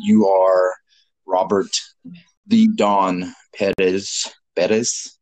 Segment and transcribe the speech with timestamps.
[0.00, 0.74] you are
[1.26, 1.70] Robert
[2.46, 4.32] the Don Perez.
[4.54, 5.18] Perez.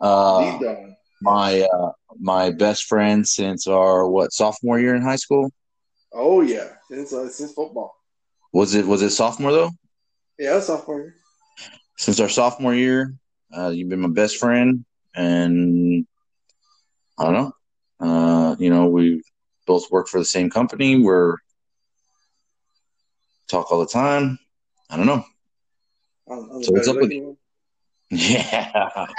[0.00, 0.96] Uh, Don.
[1.22, 5.50] my uh, my best friend since our what sophomore year in high school.
[6.12, 7.94] Oh yeah, since uh, since football.
[8.52, 9.70] Was it was it sophomore though?
[10.38, 11.00] Yeah, sophomore.
[11.00, 11.14] year.
[11.98, 13.14] Since our sophomore year,
[13.56, 16.06] uh, you've been my best friend, and
[17.18, 17.52] I don't know.
[17.98, 19.22] Uh, you know, we
[19.66, 21.00] both work for the same company.
[21.00, 21.36] We're
[23.48, 24.38] talk all the time.
[24.90, 25.24] I don't know.
[26.30, 27.36] I'm, I'm So what's up with one.
[28.10, 29.06] Yeah.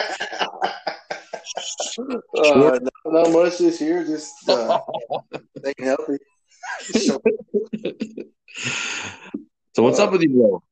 [1.99, 4.03] Uh, not, not much this year.
[4.05, 4.79] Just uh,
[5.57, 6.17] staying healthy.
[6.93, 7.21] So,
[9.75, 10.63] so what's up with you, bro?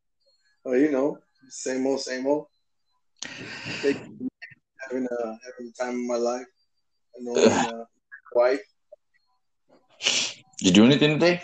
[0.65, 1.17] uh, you know,
[1.49, 2.47] same old, same old.
[3.81, 6.45] Having a having the time of my life.
[7.15, 7.85] Annoying uh,
[8.33, 8.61] wife.
[10.59, 11.41] Did you do anything today?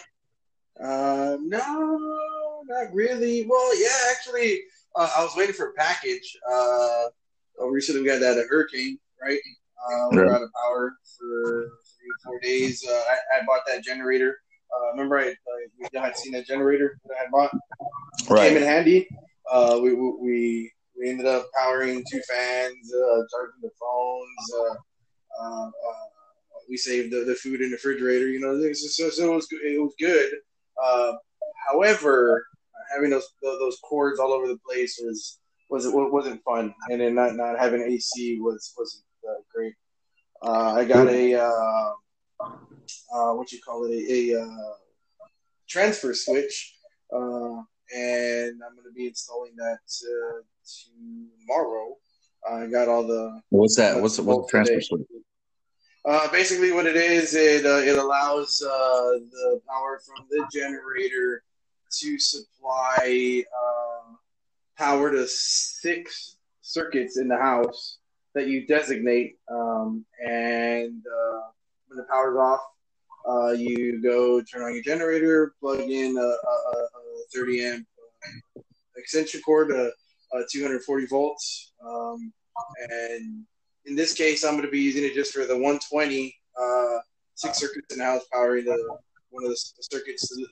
[0.83, 3.45] Uh, no, not really.
[3.47, 4.61] Well, yeah, actually,
[4.95, 6.37] uh, I was waiting for a package.
[6.51, 7.05] Uh,
[7.69, 9.39] recently we got that a hurricane, right?
[9.87, 12.85] Uh, we were out of power for three or four days.
[12.87, 14.37] Uh, I, I bought that generator.
[14.73, 15.33] Uh, remember, I, I
[15.79, 17.51] we had seen that generator that I had bought.
[18.29, 18.49] Right.
[18.49, 19.07] Came in handy.
[19.51, 24.53] Uh, we, we we ended up powering two fans, uh, charging the phones.
[24.59, 26.07] Uh, uh, uh,
[26.69, 28.29] we saved the, the food in the refrigerator.
[28.29, 30.31] You know, so, so it was it was good.
[30.81, 31.13] Uh,
[31.67, 32.45] however,
[32.93, 37.35] having those those cords all over the place was was wasn't fun, and then not
[37.35, 39.73] not having AC was wasn't uh, great.
[40.43, 41.91] Uh, I got a uh,
[43.13, 44.73] uh, what you call it a, a uh,
[45.69, 46.75] transfer switch,
[47.13, 47.61] uh,
[47.95, 50.41] and I'm going to be installing that uh,
[51.45, 51.95] tomorrow.
[52.49, 54.01] I got all the What's that?
[54.01, 54.85] What's what's the transfer Today.
[54.85, 55.07] switch?
[56.05, 61.43] Uh, basically, what it is, it uh, it allows uh, the power from the generator
[61.99, 64.15] to supply uh,
[64.77, 67.99] power to six circuits in the house
[68.33, 69.37] that you designate.
[69.51, 71.41] Um, and uh,
[71.87, 72.61] when the power's off,
[73.29, 76.87] uh, you go turn on your generator, plug in a, a, a
[77.21, 77.87] a 30 amp
[78.57, 78.61] uh,
[78.97, 79.91] extension cord, a
[80.49, 82.31] 240 volts, um,
[82.89, 83.45] and
[83.85, 86.97] in this case, I'm going to be using it just for the 120 uh,
[87.35, 88.97] six circuits in the house powering the
[89.29, 90.45] one of the circuits, the,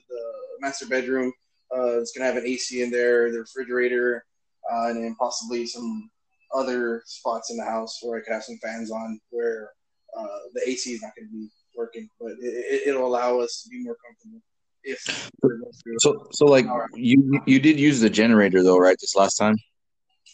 [0.60, 1.32] master bedroom.
[1.74, 4.24] Uh, it's going to have an AC in there, the refrigerator,
[4.70, 6.10] uh, and then possibly some
[6.54, 9.70] other spots in the house where I could have some fans on where
[10.18, 13.62] uh, the AC is not going to be working, but it, it, it'll allow us
[13.62, 14.42] to be more comfortable.
[14.82, 18.96] If we're going through- So so like you you did use the generator though, right?
[19.00, 19.56] This last time.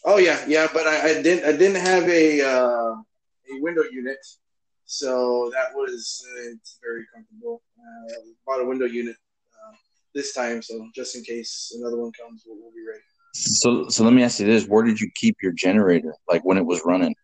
[0.05, 2.93] Oh yeah, yeah, but I, I didn't I didn't have a uh,
[3.53, 4.19] a window unit,
[4.85, 7.63] so that was uh, it's very comfortable.
[7.79, 8.13] Uh,
[8.47, 9.17] bought a window unit
[9.53, 9.75] uh,
[10.15, 13.03] this time, so just in case another one comes, we'll, we'll be ready.
[13.35, 16.15] So so let me ask you this: Where did you keep your generator?
[16.31, 17.15] Like when it was running?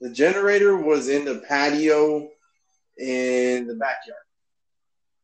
[0.00, 2.28] The generator was in the patio
[2.96, 4.24] in the backyard.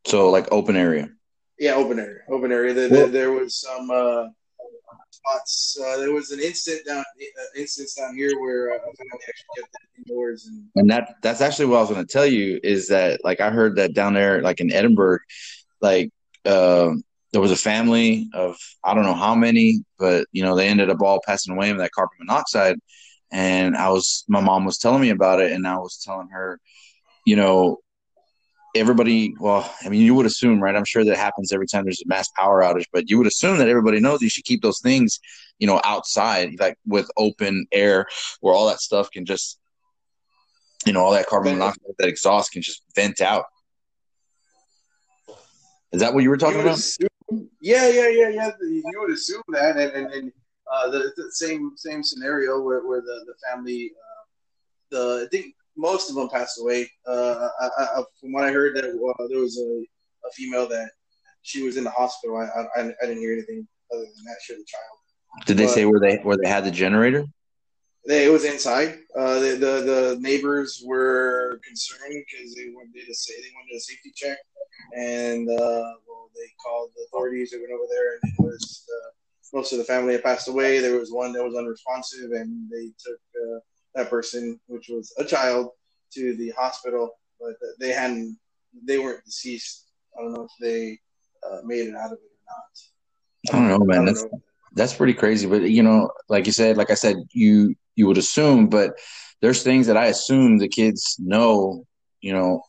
[0.06, 1.08] So like open area.
[1.58, 2.75] Yeah, open area, open area.
[2.75, 4.25] Well- there, there was some uh,
[5.26, 5.78] spots.
[5.81, 9.75] Uh, there was an instant down uh, instance down here where uh, I actually kept
[9.75, 12.88] it indoors and And that that's actually what I was going to tell you is
[12.88, 15.20] that like I heard that down there like in Edinburg,
[15.81, 16.10] like
[16.44, 20.69] um there was a family of I don't know how many, but you know they
[20.69, 22.76] ended up all passing away of that carbon monoxide.
[23.32, 26.60] And I was my mom was telling me about it, and I was telling her,
[27.26, 27.78] you know,
[28.75, 29.34] everybody.
[29.38, 30.75] Well, I mean, you would assume, right?
[30.77, 33.59] I'm sure that happens every time there's a mass power outage, but you would assume
[33.59, 35.21] that everybody knows you should keep those things,
[35.59, 38.06] you know, outside, like with open air,
[38.41, 39.59] where all that stuff can just
[40.87, 43.47] you know, all that carbon monoxide, that exhaust can just vent out.
[45.93, 46.78] Is that what you were talking You about?
[46.78, 47.09] assume-
[47.60, 48.50] yeah, yeah, yeah, yeah.
[48.60, 50.32] You would assume that, and and, and
[50.72, 54.25] uh, the, the same same scenario where, where the the family, uh,
[54.91, 56.91] the I think most of them passed away.
[57.06, 59.87] Uh, I, I, from what I heard, that uh, there was a,
[60.26, 60.91] a female that
[61.42, 62.37] she was in the hospital.
[62.37, 62.44] I,
[62.81, 64.37] I I didn't hear anything other than that.
[64.43, 65.46] She was a child.
[65.46, 67.26] Did they but- say where they where they had the generator?
[68.08, 68.99] They, it was inside.
[69.19, 73.81] Uh, the, the the neighbors were concerned because they wanted to say they wanted a
[73.81, 74.38] safety check,
[74.96, 77.50] and uh, well, they called the authorities.
[77.50, 79.11] They went over there, and it was uh,
[79.56, 80.78] most of the family had passed away.
[80.78, 83.58] There was one that was unresponsive, and they took uh,
[83.96, 85.70] that person, which was a child,
[86.12, 87.10] to the hospital.
[87.40, 88.38] But they hadn't.
[88.84, 89.87] They weren't deceased.
[90.16, 90.98] I don't know if they
[91.43, 93.54] uh, made it out of it or not.
[93.54, 93.98] I don't know, man.
[93.98, 94.43] Don't That's know.
[94.75, 95.46] that's pretty crazy.
[95.48, 98.93] But you know, like you said, like I said, you you would assume, but
[99.40, 101.84] there's things that I assume the kids know,
[102.20, 102.62] you know,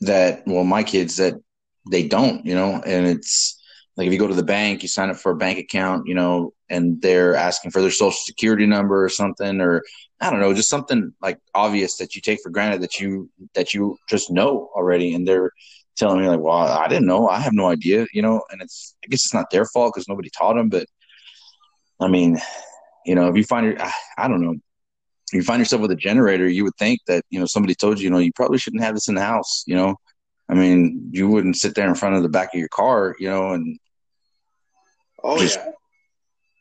[0.00, 1.34] that well, my kids that
[1.90, 3.62] they don't, you know, and it's
[3.96, 6.14] like if you go to the bank, you sign up for a bank account, you
[6.14, 9.82] know, and they're asking for their social security number or something, or
[10.20, 13.72] I don't know, just something like obvious that you take for granted that you that
[13.72, 15.50] you just know already, and they're
[15.96, 18.94] telling me like, well, I didn't know, I have no idea, you know, and it's
[19.04, 20.86] I guess it's not their fault because nobody taught them, but
[21.98, 22.38] I mean,
[23.06, 23.76] you know, if you find your,
[24.18, 24.56] I don't know,
[25.32, 28.04] you find yourself with a generator, you would think that you know somebody told you,
[28.04, 29.96] you know, you probably shouldn't have this in the house, you know.
[30.48, 33.28] I mean, you wouldn't sit there in front of the back of your car, you
[33.28, 33.78] know, and
[35.26, 35.72] Oh yeah,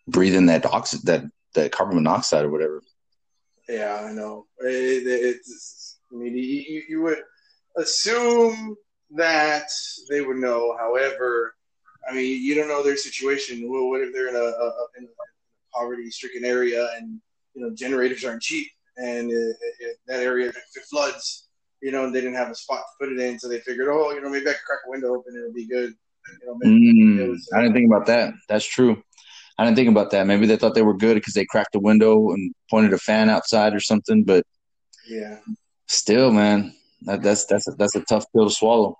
[0.07, 1.23] breathe in that oxy- that
[1.53, 2.81] that carbon monoxide or whatever.
[3.69, 4.45] yeah, I know.
[4.59, 7.19] It, it, it's, I mean, you, you would
[7.77, 8.75] assume
[9.11, 9.69] that
[10.09, 10.75] they would know.
[10.77, 11.55] However,
[12.09, 13.69] I mean, you don't know their situation.
[13.69, 17.19] Well, what if they're in a, a, in a poverty-stricken area and
[17.53, 18.67] you know generators aren't cheap,
[18.97, 21.47] and it, it, that area if it floods,
[21.81, 23.87] you know, and they didn't have a spot to put it in, so they figured,
[23.89, 25.93] oh, you know, maybe I could crack a window open, it'll be good.
[26.41, 28.33] You know, Mm, was, I didn't think about that.
[28.49, 29.01] That's true.
[29.57, 30.27] I didn't think about that.
[30.27, 33.29] Maybe they thought they were good because they cracked the window and pointed a fan
[33.29, 34.23] outside or something.
[34.23, 34.45] But
[35.07, 35.37] yeah,
[35.87, 36.73] still, man,
[37.03, 38.97] that, that's that's a, that's a tough pill to swallow.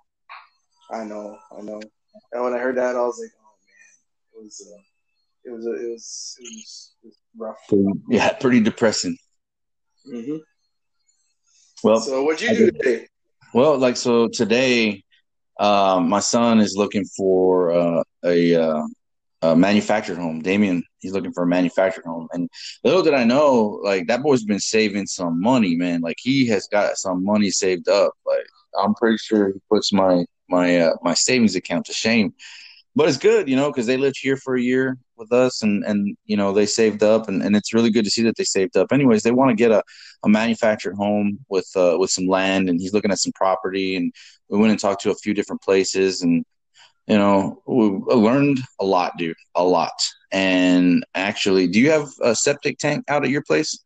[0.90, 1.80] I know, I know.
[2.32, 4.80] And when I heard that, I was like, oh man, it was, uh,
[5.44, 8.00] it was, uh, it was, it was, it was rough.
[8.08, 9.16] Yeah, pretty depressing.
[10.06, 10.36] hmm
[11.82, 13.08] Well, So, what'd you do today?
[13.52, 15.04] well, like so today,
[15.58, 18.82] um, my son is looking for uh, a, uh,
[19.42, 20.40] a manufactured home.
[20.40, 22.48] Damien, he's looking for a manufactured home, and
[22.84, 26.00] little did I know, like that boy's been saving some money, man.
[26.00, 28.12] Like he has got some money saved up.
[28.26, 28.46] Like
[28.78, 32.34] I'm pretty sure he puts my my uh, my savings account to shame.
[32.96, 35.84] But it's good, you know, because they lived here for a year with us, and
[35.84, 38.44] and you know they saved up, and, and it's really good to see that they
[38.44, 38.90] saved up.
[38.90, 39.82] Anyways, they want to get a,
[40.24, 44.14] a manufactured home with uh, with some land, and he's looking at some property, and
[44.48, 46.42] we went and talked to a few different places, and
[47.06, 49.92] you know we learned a lot, dude, a lot.
[50.32, 53.78] And actually, do you have a septic tank out at your place?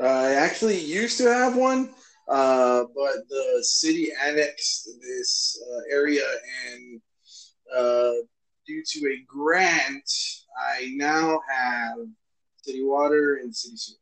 [0.00, 1.90] I actually used to have one,
[2.28, 6.24] uh, but the city annexed this uh, area,
[6.70, 7.00] and
[7.76, 8.12] uh,
[8.66, 10.10] due to a grant,
[10.58, 11.98] I now have
[12.62, 13.96] city water and city sewer.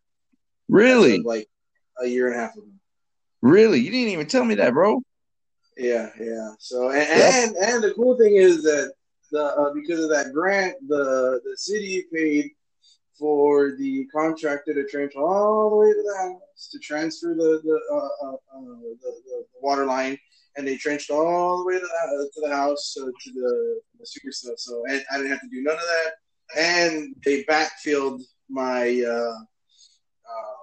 [0.68, 1.48] Really, like
[2.00, 2.66] a year and a half ago.
[3.42, 3.80] really?
[3.80, 5.02] You didn't even tell me that, bro.
[5.76, 6.52] Yeah, yeah.
[6.58, 7.44] So and Yeah.
[7.44, 8.92] and, and the cool thing is that
[9.32, 12.50] the uh, because of that grant, the the city paid
[13.18, 17.80] for the contractor to trench all the way to the house to transfer the the
[17.92, 18.60] uh, uh, uh,
[19.02, 20.18] the, the, water line,
[20.56, 24.06] and they trenched all the way to the, to the house so to the, the
[24.06, 24.58] sewer stuff.
[24.58, 26.12] So and I didn't have to do none of that,
[26.58, 29.02] and they backfilled my.
[29.06, 29.44] Uh,
[30.30, 30.60] uh,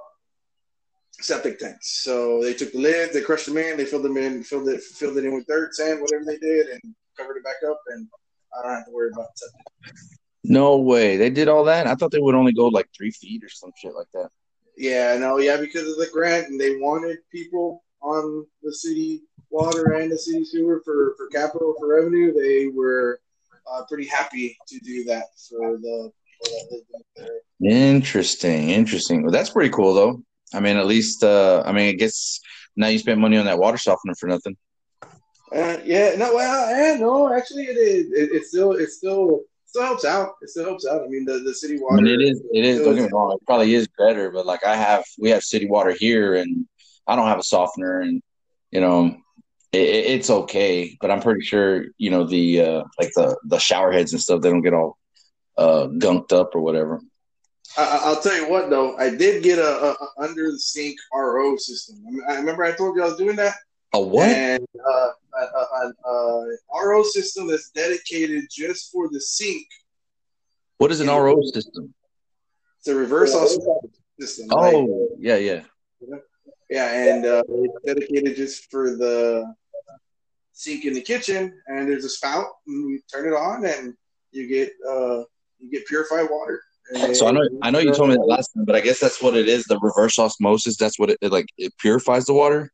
[1.19, 2.03] septic tanks.
[2.03, 4.81] So they took the lids, they crushed them in, they filled them in, filled it,
[4.81, 6.81] filled it in with dirt, sand, whatever they did, and
[7.17, 7.81] covered it back up.
[7.87, 8.07] And
[8.57, 9.95] I don't have to worry about septic.
[10.43, 11.17] No way.
[11.17, 11.87] They did all that.
[11.87, 14.29] I thought they would only go like three feet or some shit like that.
[14.77, 19.93] Yeah, no, yeah, because of the grant, and they wanted people on the city water
[19.93, 22.33] and the city sewer for for capital for revenue.
[22.33, 23.19] They were
[23.71, 26.11] uh, pretty happy to do that for the.
[26.39, 26.49] For
[26.91, 27.71] that there.
[27.71, 29.23] Interesting, interesting.
[29.23, 30.21] Well, that's pretty cool, though.
[30.53, 32.39] I mean, at least, uh, I mean, I guess
[32.75, 34.55] now you spent money on that water softener for nothing.
[35.51, 38.11] Uh, yeah, no, well, yeah, no, actually, it is.
[38.11, 40.33] It, it still, it still, still helps out.
[40.41, 41.01] It still helps out.
[41.03, 42.03] I mean, the, the city I water.
[42.03, 42.81] mean, it is, it is.
[42.81, 43.31] Don't get me wrong.
[43.31, 46.67] It probably is better, but like I have, we have city water here, and
[47.07, 48.21] I don't have a softener, and
[48.71, 49.15] you know,
[49.71, 50.97] it, it- it's okay.
[51.01, 54.41] But I'm pretty sure, you know, the uh, like the the shower heads and stuff,
[54.41, 54.97] they don't get all
[55.57, 57.01] uh, gunked up or whatever.
[57.77, 60.59] I, I- I'll tell you what, though, I did get a, a, a under the
[60.59, 61.97] sink RO system.
[62.07, 63.55] I, mean, I remember I told you I was doing that,
[63.93, 64.29] A what?
[64.29, 65.09] and uh,
[65.83, 65.93] an
[66.73, 69.65] RO system that's dedicated just for the sink.
[70.77, 71.93] What is an RO system?
[72.79, 74.47] It's a reverse osmosis system.
[74.49, 74.73] right?
[74.75, 75.61] Oh, yeah, yeah.
[76.69, 79.53] Yeah, and uh, it's dedicated just for the
[80.51, 81.53] sink in the kitchen.
[81.67, 83.93] And there's a spout, and you turn it on, and
[84.31, 85.23] you get uh,
[85.59, 86.61] you get purified water.
[86.93, 88.99] And So I know, I know you told me that last time, but I guess
[88.99, 89.65] that's what it is.
[89.65, 90.77] The reverse osmosis.
[90.77, 91.47] That's what it, it like.
[91.57, 92.71] It purifies the water.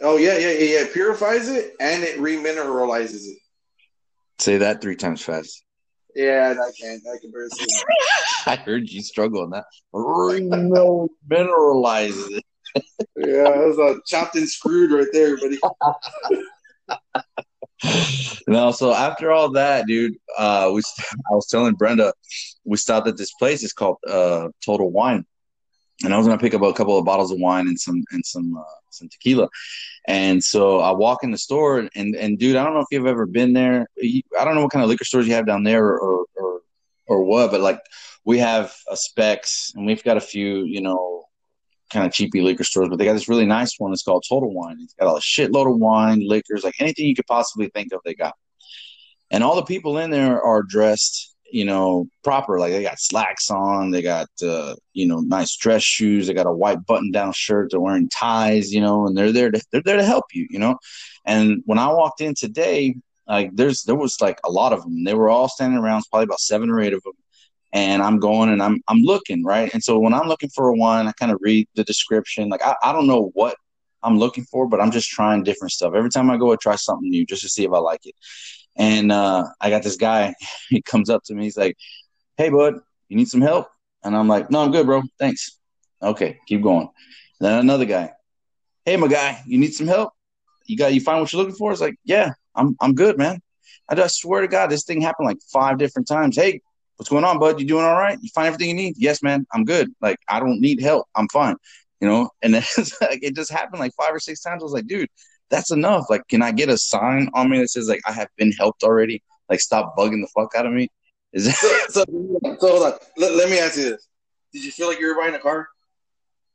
[0.00, 0.80] Oh yeah, yeah, yeah, yeah.
[0.80, 3.38] It purifies it and it remineralizes it.
[4.38, 5.64] Say that three times fast.
[6.16, 7.02] Yeah, I can't.
[7.06, 7.50] I can barely.
[8.46, 9.64] I heard you struggle on that.
[9.92, 12.44] Reno- Mineralizes it.
[13.16, 15.58] Yeah, that was uh, chopped and screwed right there, buddy.
[18.46, 20.82] No, so after all that, dude, uh, we
[21.30, 22.12] I was telling Brenda,
[22.64, 23.62] we stopped at this place.
[23.62, 25.24] It's called uh, Total Wine,
[26.04, 28.24] and I was gonna pick up a couple of bottles of wine and some and
[28.24, 29.48] some uh, some tequila.
[30.06, 33.06] And so I walk in the store, and and dude, I don't know if you've
[33.06, 33.86] ever been there.
[34.00, 36.60] I don't know what kind of liquor stores you have down there, or or
[37.06, 37.80] or what, but like
[38.24, 41.21] we have a Spec's, and we've got a few, you know,
[41.92, 43.92] kind of cheapy liquor stores, but they got this really nice one.
[43.92, 44.78] It's called Total Wine.
[44.80, 48.00] It's got a shitload of wine, liquors, like anything you could possibly think of.
[48.04, 48.34] They got,
[49.30, 52.58] and all the people in there are dressed you know, proper.
[52.58, 56.46] Like they got slacks on, they got uh, you know, nice dress shoes, they got
[56.46, 59.82] a white button down shirt, they're wearing ties, you know, and they're there to they're
[59.82, 60.78] there to help you, you know.
[61.24, 62.96] And when I walked in today,
[63.28, 65.04] like there's there was like a lot of them.
[65.04, 67.12] They were all standing around, probably about seven or eight of them.
[67.72, 69.72] And I'm going and I'm I'm looking right.
[69.72, 72.48] And so when I'm looking for a wine, I kind of read the description.
[72.48, 73.56] Like I, I don't know what
[74.02, 75.94] I'm looking for, but I'm just trying different stuff.
[75.94, 78.14] Every time I go, I try something new just to see if I like it.
[78.76, 80.34] And uh, I got this guy.
[80.68, 81.44] He comes up to me.
[81.44, 81.76] He's like,
[82.36, 83.68] "Hey, bud, you need some help?"
[84.02, 85.02] And I'm like, "No, I'm good, bro.
[85.18, 85.58] Thanks."
[86.02, 86.88] Okay, keep going.
[87.40, 88.12] Then another guy.
[88.84, 90.12] Hey, my guy, you need some help?
[90.66, 91.72] You got you find what you're looking for?
[91.72, 93.40] It's like, yeah, I'm I'm good, man.
[93.88, 96.36] I just swear to God, this thing happened like five different times.
[96.36, 96.60] Hey,
[97.02, 97.58] what's going on, bud?
[97.58, 98.16] You doing all right?
[98.22, 98.94] You find everything you need?
[98.96, 99.44] Yes, man.
[99.52, 99.92] I'm good.
[100.00, 101.08] Like I don't need help.
[101.16, 101.56] I'm fine.
[102.00, 102.30] You know.
[102.42, 102.62] And then
[103.00, 104.62] like, it just happened like five or six times.
[104.62, 105.08] I was like, dude,
[105.50, 106.06] that's enough.
[106.08, 108.84] Like, can I get a sign on me that says like I have been helped
[108.84, 109.20] already?
[109.48, 110.88] Like, stop bugging the fuck out of me.
[111.32, 112.92] Is that so, so, so hold on.
[113.16, 114.06] Let, let me ask you this:
[114.52, 115.66] Did you feel like you were buying a car?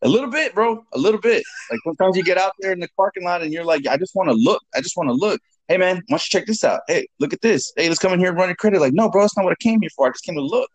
[0.04, 0.86] A little bit, bro.
[0.94, 1.44] A little bit.
[1.72, 4.16] Like sometimes you get out there in the parking lot and you're like, I just
[4.16, 4.62] want to look.
[4.76, 5.42] I just want to look.
[5.68, 6.82] Hey man, why don't you check this out?
[6.88, 7.74] Hey, look at this.
[7.76, 8.80] Hey, let's come in here and run your credit.
[8.80, 10.08] Like, no, bro, that's not what I came here for.
[10.08, 10.70] I just came to look.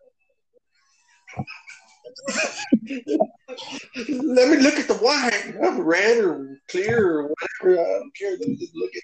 [4.07, 5.57] Let me look at the wine.
[5.63, 7.81] I'm red or clear or whatever.
[7.81, 8.31] I don't care.
[8.31, 9.03] Let me just look at it.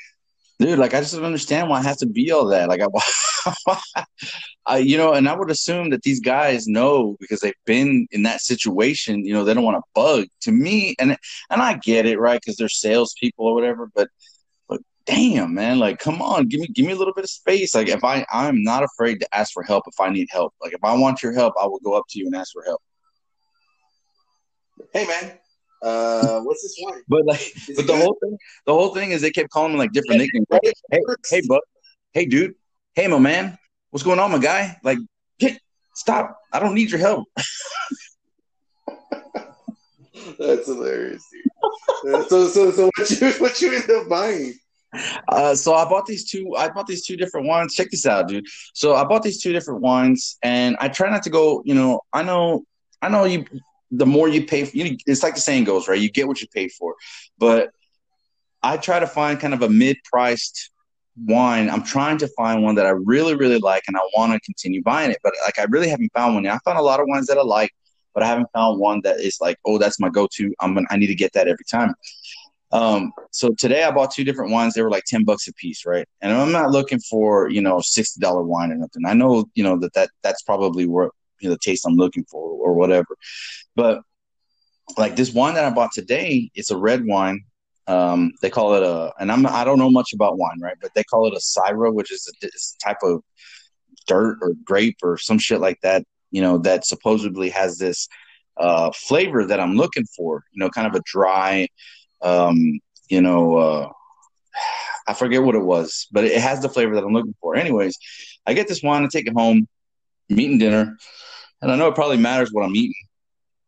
[0.60, 2.68] Dude, like I just don't understand why it has to be all that.
[2.68, 3.78] Like I,
[4.66, 8.24] I, you know, and I would assume that these guys know because they've been in
[8.24, 9.26] that situation.
[9.26, 10.26] You know, they don't want to bug.
[10.42, 11.18] To me, and
[11.50, 12.40] and I get it, right?
[12.40, 13.90] Because they're salespeople or whatever.
[13.96, 14.10] But
[15.10, 17.76] damn, man, like come on, give me give me a little bit of space.
[17.76, 20.54] Like if I I'm not afraid to ask for help if I need help.
[20.62, 22.64] Like if I want your help, I will go up to you and ask for
[22.64, 22.82] help
[24.94, 25.32] hey man,
[25.82, 27.02] uh, what's this one?
[27.08, 28.02] But like, is but the good?
[28.02, 30.48] whole thing, the whole thing is they kept calling me like different nicknames.
[30.52, 31.00] Hey, hey,
[31.30, 31.62] hey, bud,
[32.14, 32.56] hey, dude,
[32.96, 33.58] hey, my man,
[33.92, 34.78] what's going on, my guy?
[34.84, 34.98] Like,
[35.40, 35.60] get,
[35.96, 36.38] stop!
[36.52, 37.28] I don't need your help.
[40.38, 41.44] That's hilarious, dude.
[42.30, 44.54] so, so, so, what you, what you end up buying?
[45.28, 46.56] Uh, so I bought these two.
[46.58, 47.76] I bought these two different wines.
[47.76, 48.46] Check this out, dude.
[48.74, 51.62] So I bought these two different wines, and I try not to go.
[51.66, 52.64] You know, I know,
[53.02, 53.46] I know you
[53.92, 56.42] the more you pay for you it's like the saying goes right you get what
[56.42, 56.96] you pay for
[57.38, 57.70] but
[58.62, 60.72] i try to find kind of a mid-priced
[61.26, 64.40] wine i'm trying to find one that i really really like and i want to
[64.42, 67.00] continue buying it but like i really haven't found one yet i found a lot
[67.00, 67.72] of wines that i like
[68.14, 70.96] but i haven't found one that is like oh that's my go-to i'm gonna i
[70.96, 71.94] need to get that every time
[72.72, 74.74] um, so today I bought two different wines.
[74.74, 76.08] They were like 10 bucks a piece, right?
[76.22, 79.06] And I'm not looking for, you know, $60 wine or nothing.
[79.06, 82.26] I know, you know, that, that that's probably what you know, the taste I'm looking
[82.26, 83.16] for or whatever.
[83.76, 84.02] But
[84.98, 87.44] like this wine that I bought today, it's a red wine.
[87.88, 90.78] Um, they call it a, and I'm I don't know much about wine, right?
[90.80, 92.50] But they call it a Syrah, which is a, a
[92.84, 93.24] type of
[94.06, 96.04] dirt or grape or some shit like that.
[96.30, 98.08] You know, that supposedly has this
[98.58, 100.44] uh, flavor that I'm looking for.
[100.52, 101.68] You know, kind of a dry,
[102.22, 103.92] um, you know, uh,
[105.08, 107.56] I forget what it was, but it has the flavor that I'm looking for.
[107.56, 107.98] Anyways,
[108.46, 109.68] I get this wine, I take it home,
[110.30, 110.98] I'm eating dinner,
[111.62, 112.94] and I know it probably matters what I'm eating,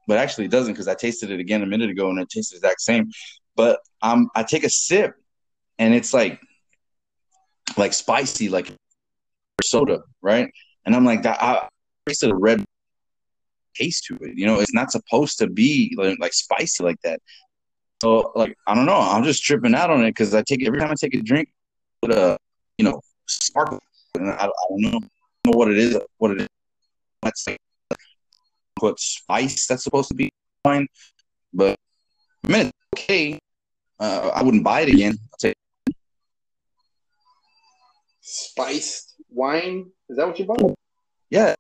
[0.08, 2.52] but actually it doesn't because I tasted it again a minute ago and it tastes
[2.52, 3.10] the exact same.
[3.56, 5.14] But I'm I take a sip
[5.80, 6.40] and it's like
[7.78, 8.72] like spicy, like
[9.64, 10.52] soda, right?
[10.86, 11.68] And I'm like, that I
[12.08, 12.64] tasted a red
[13.76, 14.38] taste to it.
[14.38, 17.20] You know, it's not supposed to be like, like spicy like that.
[18.02, 20.80] So like I don't know, I'm just tripping out on it because I take every
[20.80, 21.50] time I take a drink,
[22.02, 22.36] with a
[22.80, 23.78] you know sparkle,
[24.16, 25.00] and I, I don't know,
[25.46, 26.48] know what it is, what it is.
[27.22, 27.60] That's like
[28.76, 30.32] put spice that's supposed to be
[30.64, 30.88] fine,
[31.54, 31.78] but
[32.44, 33.38] I mean, okay.
[34.00, 35.20] Uh, I wouldn't buy it again.
[38.22, 39.92] Spiced wine?
[40.10, 40.74] Is that what you bought?
[41.30, 41.54] Yeah,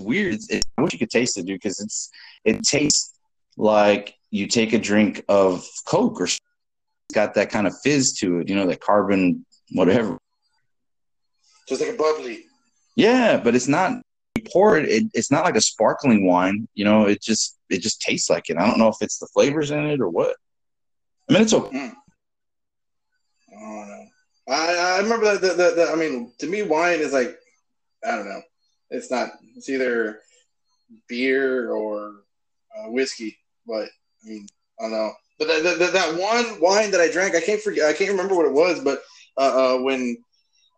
[0.00, 0.34] weird.
[0.34, 2.10] It's, it's, I wish you could taste it, dude, because it's
[2.44, 3.14] it tastes
[3.56, 6.40] like you take a drink of Coke or it's
[7.14, 8.48] got that kind of fizz to it.
[8.48, 10.18] You know, that carbon, whatever.
[11.68, 12.44] Just like a bubbly.
[12.96, 14.00] Yeah, but it's not
[14.52, 16.68] pour it, it, it's not like a sparkling wine.
[16.74, 18.56] You know, it just it just tastes like it.
[18.56, 20.36] I don't know if it's the flavors in it or what.
[21.28, 21.76] I mean, it's okay.
[21.76, 21.92] Mm.
[23.58, 24.04] Oh,
[24.48, 25.90] I, I remember that.
[25.92, 27.36] I mean, to me, wine is like
[28.04, 28.42] I don't know.
[28.90, 29.30] It's not.
[29.56, 30.20] It's either
[31.08, 32.22] beer or
[32.78, 33.36] uh, whiskey.
[33.66, 33.88] but
[34.26, 34.46] I mean,
[34.80, 35.12] I don't know.
[35.38, 37.88] But that, that, that one wine that I drank, I can't forget.
[37.88, 39.02] I can't remember what it was, but
[39.36, 40.16] uh, uh, when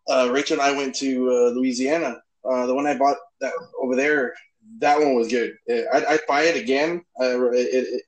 [0.09, 3.95] uh, Rachel and I went to uh, Louisiana, uh, the one I bought that over
[3.95, 4.35] there,
[4.81, 5.57] that one was good.
[5.69, 7.03] I'd, I'd buy it again.
[7.21, 8.03] it, it,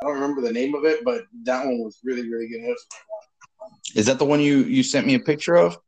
[0.00, 2.76] I don't remember the name of it, but that one was really, really good.
[3.94, 5.78] Is that the one you you sent me a picture of?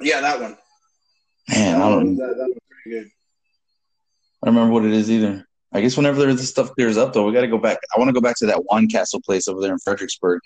[0.00, 0.56] Yeah, that one.
[1.48, 2.16] Man, I don't.
[2.16, 3.10] That, that was pretty good.
[4.42, 5.46] I don't remember what it is either.
[5.74, 7.78] I guess whenever this stuff clears up, though, we got to go back.
[7.94, 10.40] I want to go back to that wine castle place over there in Fredericksburg.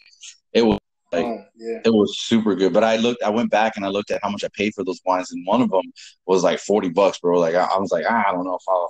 [0.55, 0.79] It was
[1.13, 1.81] like oh, yeah.
[1.85, 2.73] it was super good.
[2.73, 4.85] But I looked, I went back and I looked at how much I paid for
[4.85, 5.93] those wines, and one of them
[6.27, 7.39] was like forty bucks, bro.
[7.39, 8.89] Like I, I was like, ah, I don't know if I'll.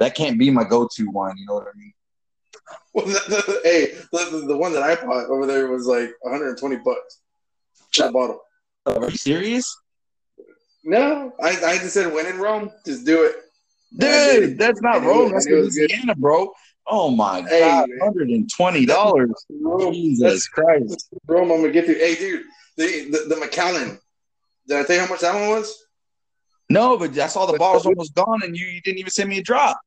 [0.00, 1.36] That can't be my go-to wine.
[1.36, 1.92] You know what I mean?
[2.94, 6.76] Well, the, the, hey, the, the, one that I bought over there was like 120
[6.76, 7.20] bucks
[7.92, 8.40] for the bottle.
[8.86, 9.76] Are you serious?
[10.82, 13.36] No, I, I just said when in Rome, just do it.
[13.96, 15.32] Dude, that's not Rome.
[15.32, 16.52] That's Louisiana, bro.
[16.86, 19.30] Oh my hey, god, hundred and twenty dollars.
[19.92, 21.50] Jesus Christ, Rome.
[21.50, 21.94] I'm gonna get you.
[21.94, 22.44] Hey, dude,
[22.76, 23.98] the the, the Macallan.
[24.66, 25.84] Did I tell you how much that one was?
[26.68, 29.38] No, but I saw the bottle's almost gone, and you, you didn't even send me
[29.38, 29.80] a drop.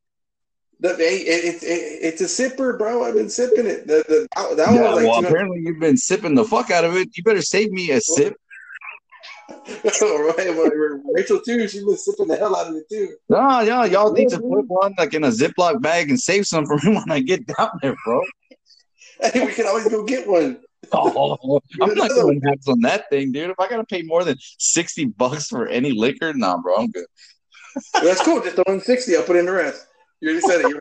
[0.82, 3.06] The, it, it, it, it's a sipper, bro.
[3.06, 3.88] I've been sipping it.
[3.88, 6.98] The, the, that, yeah, was like well, apparently you've been sipping the fuck out of
[6.98, 7.16] it.
[7.16, 8.36] You better save me a sip.
[9.50, 11.68] Right, Rachel too.
[11.68, 13.16] She's been sipping the hell out of it too.
[13.30, 16.66] No, yeah, y'all need to put one like in a Ziploc bag and save some
[16.66, 18.22] for me when I get down there, bro.
[19.22, 20.60] Hey, we can always go get one.
[20.92, 23.50] Oh, I'm not going nuts on that thing, dude.
[23.50, 27.06] If I gotta pay more than sixty bucks for any liquor, nah, bro, I'm good.
[27.94, 28.42] That's cool.
[28.42, 29.16] Just the one sixty.
[29.16, 29.88] I'll put in the rest.
[30.22, 30.70] You already said it.
[30.70, 30.80] You're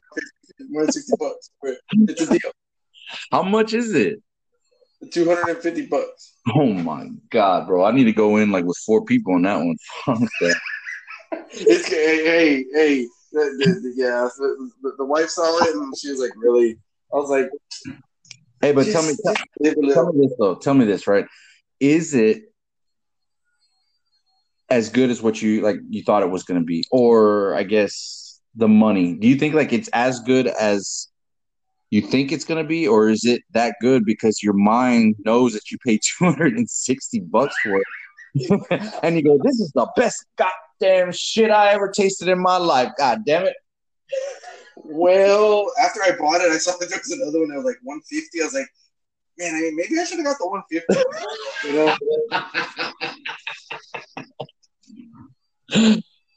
[0.70, 1.50] one sixty bucks.
[1.62, 2.52] It's a deal.
[3.30, 4.22] How much is it?
[5.10, 6.34] Two hundred and fifty bucks.
[6.54, 7.84] Oh my god, bro!
[7.84, 9.76] I need to go in like with four people on that one.
[11.50, 13.08] it's hey, hey, hey.
[13.32, 16.76] The, the, yeah, the, the, wife saw it and she was like, "Really?"
[17.12, 17.48] I was like,
[18.60, 19.34] "Hey, but tell me, tell,
[19.94, 20.54] tell me this though.
[20.56, 21.24] Tell me this, right?
[21.80, 22.42] Is it
[24.68, 27.62] as good as what you like you thought it was going to be, or I
[27.62, 29.14] guess the money?
[29.14, 31.08] Do you think like it's as good as
[31.92, 35.52] you think it's going to be, or is it that good because your mind knows
[35.52, 37.84] that you pay 260 bucks for it?
[39.02, 42.92] and you go, this is the best goddamn shit I ever tasted in my life.
[42.96, 43.54] God damn it.
[44.76, 47.76] Well, after I bought it, I saw that there was another one that was like
[47.82, 48.40] 150.
[48.40, 48.68] I was like,
[49.38, 50.96] man, I mean, maybe I should have got the 150.
[51.68, 51.94] you know?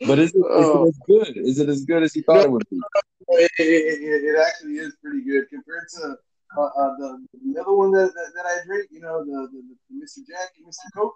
[0.06, 0.88] but is it, is it oh.
[0.90, 1.38] as good?
[1.38, 2.82] Is it as good as you thought no, it would be?
[3.30, 6.16] It, it, it, actually is pretty good compared to
[6.58, 8.90] uh, uh, the, the other one that, that, that, I drink.
[8.92, 10.26] You know, the, the, the Mr.
[10.28, 10.96] Jack and Mr.
[10.96, 11.16] Coke.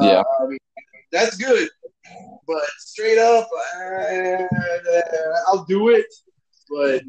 [0.00, 0.58] Uh, yeah, I mean
[1.12, 1.68] that's good,
[2.46, 4.42] but straight up, uh,
[5.48, 6.06] I'll do it.
[6.68, 7.02] But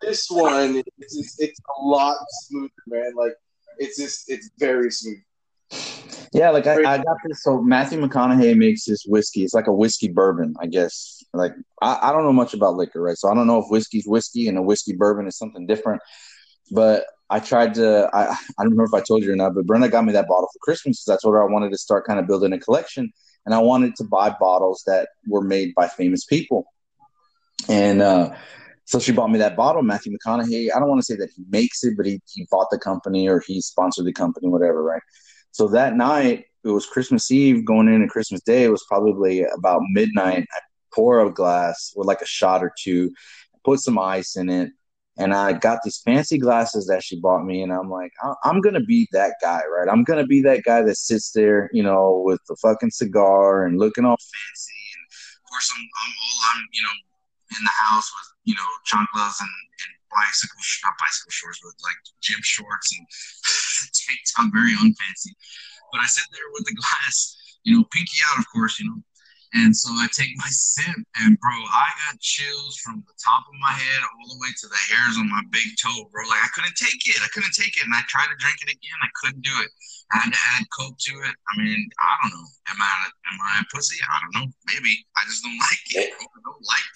[0.00, 3.12] this one, it's just, it's a lot smoother, man.
[3.16, 3.32] Like
[3.78, 5.18] it's just it's very smooth.
[6.32, 7.42] Yeah, like I, I, got this.
[7.42, 9.44] So Matthew McConaughey makes this whiskey.
[9.44, 11.21] It's like a whiskey bourbon, I guess.
[11.34, 13.16] Like I, I don't know much about liquor, right?
[13.16, 16.02] So I don't know if whiskey's whiskey and a whiskey bourbon is something different.
[16.70, 18.10] But I tried to.
[18.12, 20.28] I, I don't remember if I told you or not, but Brenda got me that
[20.28, 22.58] bottle for Christmas because I told her I wanted to start kind of building a
[22.58, 23.10] collection,
[23.46, 26.66] and I wanted to buy bottles that were made by famous people.
[27.68, 28.34] And uh,
[28.84, 29.82] so she bought me that bottle.
[29.82, 30.68] Matthew McConaughey.
[30.74, 33.28] I don't want to say that he makes it, but he he bought the company
[33.28, 35.02] or he sponsored the company, whatever, right?
[35.52, 38.64] So that night, it was Christmas Eve going into Christmas Day.
[38.64, 40.46] It was probably about midnight.
[40.54, 40.60] I
[40.94, 43.12] pour a glass with like a shot or two,
[43.64, 44.72] put some ice in it,
[45.18, 47.62] and I got these fancy glasses that she bought me.
[47.62, 48.12] And I'm like,
[48.44, 49.88] I'm gonna be that guy, right?
[49.90, 53.78] I'm gonna be that guy that sits there, you know, with the fucking cigar and
[53.78, 54.80] looking all fancy.
[54.96, 55.04] And
[55.36, 56.96] of course, I'm, I'm all I'm, you know,
[57.58, 59.52] in the house with, you know, chanclas and,
[59.84, 63.04] and bicycle, not bicycle shorts, but like gym shorts and
[63.92, 65.36] tank top, very unfancy.
[65.92, 68.96] But I sit there with the glass, you know, pinky out, of course, you know.
[69.54, 73.60] And so I take my sip, and bro, I got chills from the top of
[73.60, 76.24] my head all the way to the hairs on my big toe, bro.
[76.24, 77.20] Like I couldn't take it.
[77.20, 77.84] I couldn't take it.
[77.84, 78.98] And I tried to drink it again.
[79.04, 79.68] I couldn't do it.
[80.12, 81.34] I had to add coke to it.
[81.36, 82.46] I mean, I don't know.
[82.72, 82.92] Am I
[83.28, 84.00] am I a pussy?
[84.00, 84.52] I don't know.
[84.72, 86.12] Maybe I just don't like it.
[86.16, 86.88] I don't like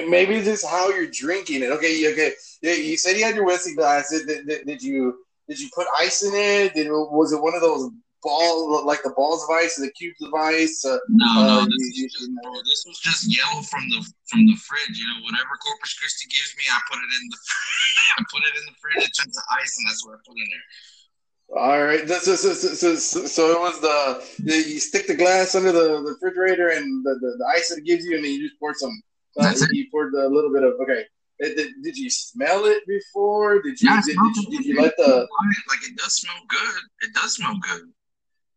[0.00, 0.08] it.
[0.08, 1.70] Maybe this is how you're drinking it.
[1.72, 2.32] Okay, okay.
[2.62, 4.08] You said you had your whiskey glass.
[4.08, 6.74] Did, did, did you did you put ice in it?
[6.74, 7.90] Did was it one of those
[8.22, 10.84] ball like the balls of ice, the cubes of ice.
[10.84, 14.00] Uh, no, no, uh, this, you, was just, bro, this was just yellow from the
[14.28, 14.98] from the fridge.
[14.98, 17.38] You know, whatever Corpus Christi gives me, I put it in the
[18.18, 19.08] I put it in the fridge.
[19.08, 20.66] It turns to ice, and that's what I put in there.
[21.56, 25.56] All right, so, so, so, so, so it was the, the, you stick the glass
[25.56, 28.30] under the, the refrigerator and the, the, the, ice that it gives you, and then
[28.30, 29.02] you just pour some.
[29.36, 31.04] Uh, you poured a little bit of okay,
[31.40, 33.60] Did, did you smell it before?
[33.62, 35.26] Did you Yeah, did, did, you, did you let the
[35.68, 36.82] like it does smell good.
[37.02, 37.82] It does smell good.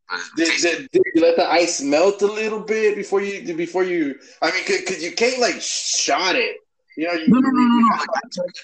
[0.09, 3.55] But it did, did, did you let the ice melt a little bit before you
[3.55, 4.15] before you?
[4.41, 6.57] I mean, because you can't like shot it.
[6.97, 7.87] You know, you, no, no, no, no, no.
[7.97, 8.07] Like,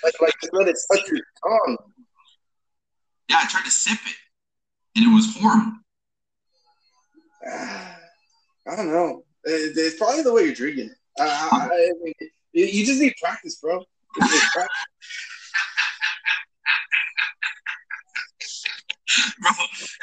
[0.03, 1.77] like, like just let it touch your tongue.
[3.29, 4.15] yeah, I tried to sip it,
[4.95, 5.71] and it was horrible.
[8.67, 9.23] I don't know.
[9.45, 10.97] It- It's probably the way you're drinking it.
[11.19, 12.13] I, I, I mean,
[12.53, 13.77] you you just need practice, bro.
[13.77, 14.85] It's- it's practice.
[19.41, 19.51] Bro,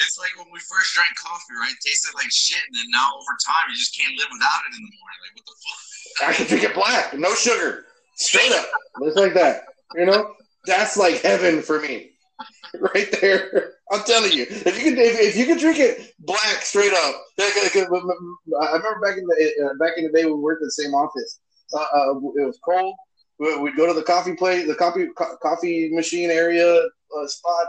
[0.02, 1.72] it's like when we first drank coffee, right?
[1.72, 4.72] It tasted like shit, and then now over time, you just can't live without it
[4.76, 5.18] in the morning.
[5.24, 5.80] Like, what the fuck?
[6.28, 7.84] I can drink it black, no sugar,
[8.16, 8.66] straight up,
[9.04, 9.64] just like that.
[9.94, 10.32] You know,
[10.66, 12.12] that's like heaven for me,
[12.94, 13.72] right there.
[13.92, 17.14] I'm telling you, if you can, if, if you can drink it black, straight up.
[17.40, 20.94] I remember back in the uh, back in the day we worked in the same
[20.94, 21.38] office.
[21.72, 22.94] Uh, uh, it was cold.
[23.38, 27.66] We- We'd go to the coffee place, the coffee co- coffee machine area uh, spot,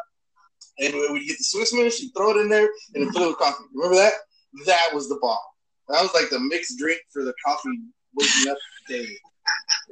[0.80, 3.24] and we would get the Swiss Miss and throw it in there and then fill
[3.24, 3.64] it with coffee.
[3.74, 4.14] Remember that?
[4.66, 5.38] That was the bomb.
[5.90, 7.80] That was like the mixed drink for the coffee
[8.16, 9.08] waking up day,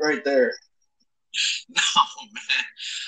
[0.02, 0.54] right there.
[1.68, 1.84] No,
[2.32, 2.64] man.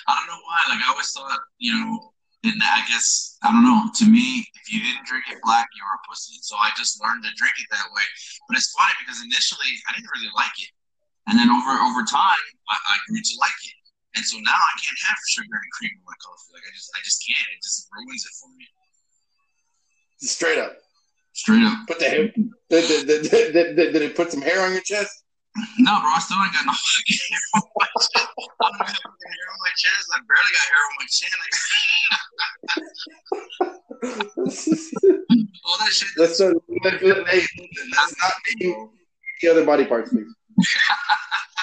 [0.07, 0.59] I don't know why.
[0.67, 2.11] Like, I always thought, you know,
[2.43, 3.87] and I guess, I don't know.
[3.87, 6.35] To me, if you didn't drink it black, you were a pussy.
[6.43, 8.03] So I just learned to drink it that way.
[8.47, 10.71] But it's funny because initially, I didn't really like it.
[11.27, 13.76] And then over over time, I, I grew to like it.
[14.17, 16.49] And so now I can't have sugar and cream in my coffee.
[16.58, 17.38] Like I just I just can't.
[17.53, 18.65] It just ruins it for me.
[20.17, 20.73] Straight up.
[21.38, 21.86] Straight up.
[21.86, 22.34] Put the hair.
[22.34, 22.49] Did,
[22.89, 25.13] did, did, did, did, did it put some hair on your chest?
[25.77, 28.10] No, bro, I still ain't got no fucking hair on my chest.
[28.17, 30.06] I don't hair on my chest.
[30.10, 31.30] I barely got hair on my chin.
[35.65, 36.10] All that shit.
[36.17, 36.25] Uh,
[36.84, 37.17] let, let,
[38.17, 38.89] not name
[39.41, 40.34] the other body parts, please.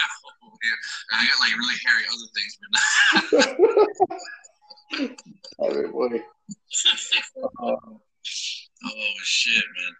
[0.00, 0.78] Yeah,
[1.18, 3.74] I got like really hairy other things, but not.
[5.58, 6.22] All right, boy.
[8.86, 9.92] Oh shit, man.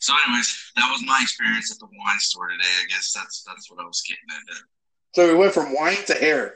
[0.00, 2.64] So, anyways, that was my experience at the wine store today.
[2.64, 4.42] I guess that's that's what I was getting at.
[4.48, 4.64] There.
[5.26, 6.54] so we went from wine to hair.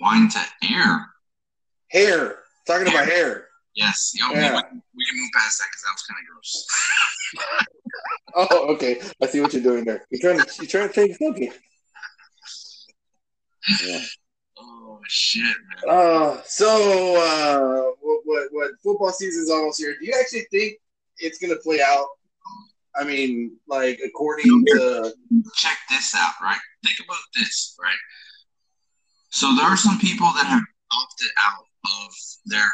[0.00, 0.40] Wine to
[0.70, 1.06] air.
[1.88, 2.36] Hair.
[2.66, 3.47] Talking about hair.
[3.78, 4.12] Yes.
[4.14, 4.54] You know, Yeah.
[4.56, 6.66] we, we can move past that because that was kind of gross.
[8.34, 9.00] Oh, okay.
[9.22, 10.04] I see what you're doing there.
[10.10, 11.50] You're trying to you're trying to take funky.
[13.84, 14.00] Yeah.
[14.58, 15.42] Oh shit,
[15.86, 15.94] man.
[15.96, 19.94] Uh, so uh, what, what what football season's almost here.
[19.98, 20.74] Do you actually think
[21.18, 22.06] it's gonna play out?
[22.96, 25.12] I mean, like according to
[25.54, 26.58] check this out, right?
[26.84, 27.94] Think about this, right?
[29.30, 30.62] So there are some people that have
[30.92, 31.64] opted out
[32.06, 32.12] of
[32.46, 32.70] their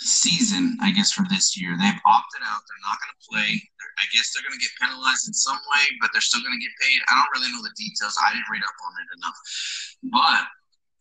[0.00, 1.76] season, I guess, for this year.
[1.76, 2.64] They've opted out.
[2.64, 3.50] They're not going to play.
[3.52, 6.56] They're, I guess they're going to get penalized in some way, but they're still going
[6.56, 7.00] to get paid.
[7.08, 8.16] I don't really know the details.
[8.16, 9.38] I didn't read up on it enough.
[10.08, 10.40] But,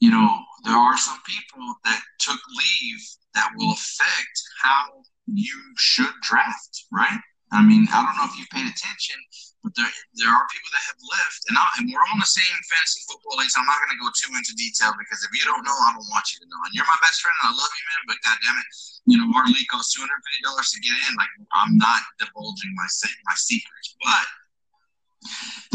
[0.04, 0.28] you know,
[0.68, 3.02] there are some people that took leave
[3.36, 7.20] that will affect how you should draft, right?
[7.52, 9.18] I mean, I don't know if you've paid attention,
[9.63, 12.58] but there there are people that have left, and, I, and we're on the same
[12.72, 13.52] fantasy football league.
[13.52, 15.91] So I'm not going to go too into detail because if you don't know, I
[15.91, 16.60] don't want you to know.
[16.63, 18.02] And you're my best friend, and I love you, man.
[18.08, 18.67] But goddamn it,
[19.12, 21.12] you know our league costs two hundred fifty dollars to get in.
[21.19, 22.88] Like I'm not divulging my
[23.28, 24.26] my secrets, but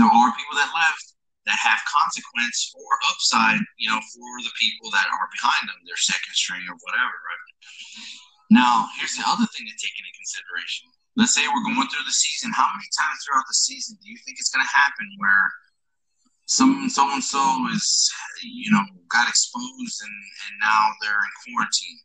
[0.00, 4.88] there are people that left that have consequence or upside, you know, for the people
[4.96, 7.44] that are behind them, their second string or whatever, right?
[8.48, 12.12] Now, here's the other thing to take into consideration let's say we're going through the
[12.12, 12.52] season.
[12.52, 15.50] How many times throughout the season do you think it's going to happen where
[16.46, 17.40] some so and so
[17.72, 18.10] is,
[18.42, 21.98] you know, got exposed and, and now they're in quarantine?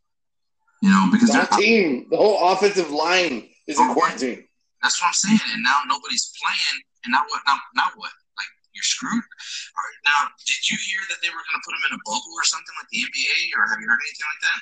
[0.81, 4.47] You know, because the whole team, the whole offensive line is in quarantine.
[4.81, 5.39] that's what I'm saying.
[5.53, 6.79] And now nobody's playing.
[7.03, 7.41] And now what?
[7.47, 8.11] Now, now what?
[8.39, 9.11] Like you're screwed.
[9.11, 12.01] All right, now, did you hear that they were going to put them in a
[12.07, 14.61] bubble or something like the NBA, or have you heard anything like that?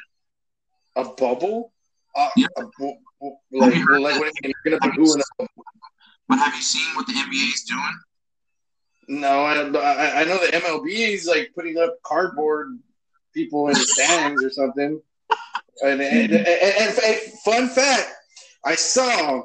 [0.98, 1.77] A bubble?
[2.18, 2.48] Uh, Yeah.
[2.58, 4.20] a bu- bu- like, Have you heard like that?
[4.20, 5.48] what are gonna put who in a
[6.28, 8.00] But have you seen what the NBA is doing?
[9.08, 12.78] No, I, I I know the MLB is like putting up cardboard
[13.34, 15.00] people in the stands or something.
[15.84, 18.10] And, and, and, and, and fun fact,
[18.66, 19.44] I saw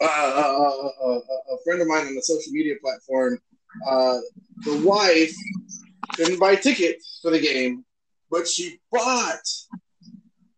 [0.00, 1.20] uh, a, a,
[1.54, 3.38] a friend of mine on the social media platform.
[3.86, 4.18] Uh,
[4.64, 5.34] the wife
[6.14, 7.84] couldn't buy tickets for the game,
[8.30, 9.42] but she bought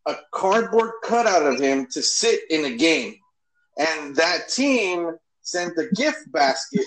[0.07, 3.15] a cardboard cutout of him to sit in a game,
[3.79, 5.12] and that team
[5.43, 6.85] sent a gift basket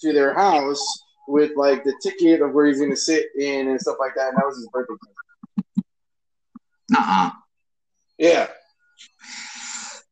[0.00, 0.82] to their house
[1.28, 4.28] with like the ticket of where he's going to sit in and stuff like that.
[4.28, 4.94] And that was his birthday.
[4.94, 5.86] present.
[6.96, 7.30] Uh-uh.
[8.18, 8.48] Yeah,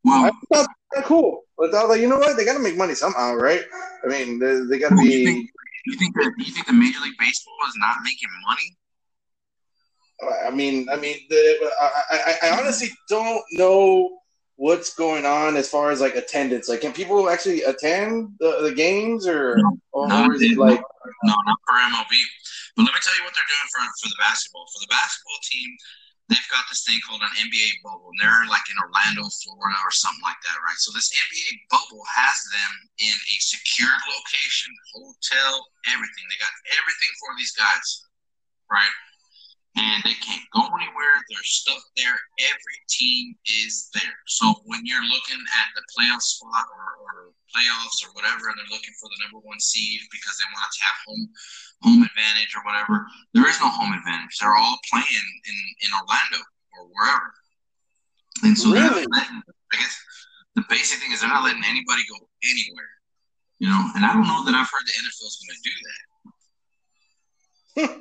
[0.05, 1.43] Well, I thought that cool.
[1.59, 2.37] But I thought like, you know what?
[2.37, 3.63] They got to make money somehow, right?
[4.05, 5.25] I mean, they, they got to do you be.
[5.27, 5.51] think-
[5.87, 8.77] You think that you think the Major League Baseball is not making money?
[10.21, 14.19] I mean, I mean, the, I, I, I honestly don't know
[14.59, 16.69] what's going on as far as like attendance.
[16.69, 20.83] Like, can people actually attend the, the games, or, No, or, not is it like
[21.23, 22.15] No, not for MLB.
[22.75, 24.67] But let me tell you what they're doing for for the basketball.
[24.75, 25.71] For the basketball team,
[26.27, 29.95] they've got this thing called an NBA bubble, and they're like in Orlando, Florida, or
[29.95, 30.79] something like that, right?
[30.83, 36.25] So this NBA bubble has them in a secured location, hotel, everything.
[36.27, 37.87] They got everything for these guys,
[38.71, 38.95] right?
[39.77, 41.15] And they can't go anywhere.
[41.31, 42.17] They're stuck there.
[42.41, 44.17] Every team is there.
[44.27, 47.15] So when you're looking at the playoff spot or, or
[47.55, 50.81] playoffs or whatever, and they're looking for the number one seed because they want to
[50.83, 51.29] have home
[51.87, 54.35] home advantage or whatever, there is no home advantage.
[54.41, 56.43] They're all playing in, in Orlando
[56.75, 57.31] or wherever.
[58.43, 59.07] And so they're Really?
[59.15, 59.95] letting, I guess
[60.57, 62.91] the basic thing is they're not letting anybody go anywhere.
[63.59, 65.71] You know, and I don't know that I've heard the NFL is going to do
[65.87, 66.03] that.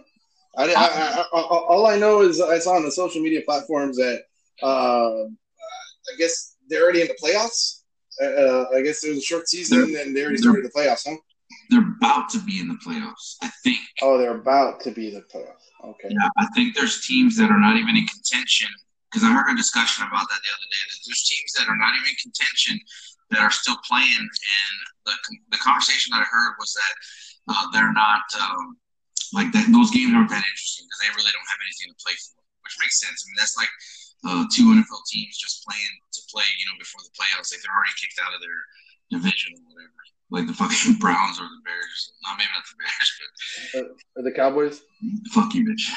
[0.57, 1.39] I, I, I, I,
[1.77, 4.23] all I know is I saw on the social media platforms that
[4.63, 7.83] uh, I guess they're already in the playoffs.
[8.19, 11.17] Uh, I guess it was a short season and they already started the playoffs, huh?
[11.69, 13.79] They're about to be in the playoffs, I think.
[14.01, 15.69] Oh, they're about to be the playoffs.
[15.85, 16.09] Okay.
[16.09, 18.69] Yeah, I think there's teams that are not even in contention.
[19.11, 20.83] Because I heard a discussion about that the other day.
[20.89, 22.79] That there's teams that are not even in contention
[23.31, 25.13] that are still playing, and the
[25.51, 26.93] the conversation that I heard was that
[27.53, 28.75] uh, they're not um,
[29.33, 29.67] like that.
[29.71, 32.75] Those games aren't that interesting because they really don't have anything to play for, which
[32.79, 33.17] makes sense.
[33.21, 33.71] I mean, that's like
[34.25, 37.51] uh, two NFL teams just playing to play, you know, before the playoffs.
[37.51, 38.59] Like they're already kicked out of their
[39.11, 39.99] division or whatever.
[40.29, 41.99] Like the fucking Browns or the Bears.
[42.23, 43.09] Not maybe not the Bears,
[43.73, 43.85] but
[44.19, 44.81] Or the Cowboys?
[45.31, 45.87] fuck you, bitch.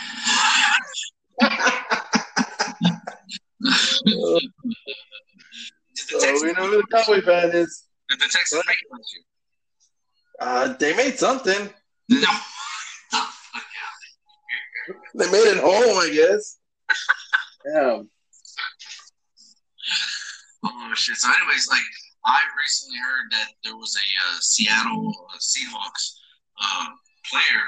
[3.60, 4.40] The
[6.10, 7.84] So we know who the Cowboy fan is.
[8.08, 9.24] did the Texans make it last year?
[10.40, 11.70] Uh, they made something.
[12.08, 12.28] No.
[15.14, 16.58] They made it home, I guess.
[17.66, 18.02] Yeah.
[20.64, 21.16] Oh shit.
[21.16, 21.82] So, anyways, like
[22.24, 26.16] I recently heard that there was a uh, Seattle uh, Seahawks
[26.60, 26.86] uh,
[27.30, 27.64] player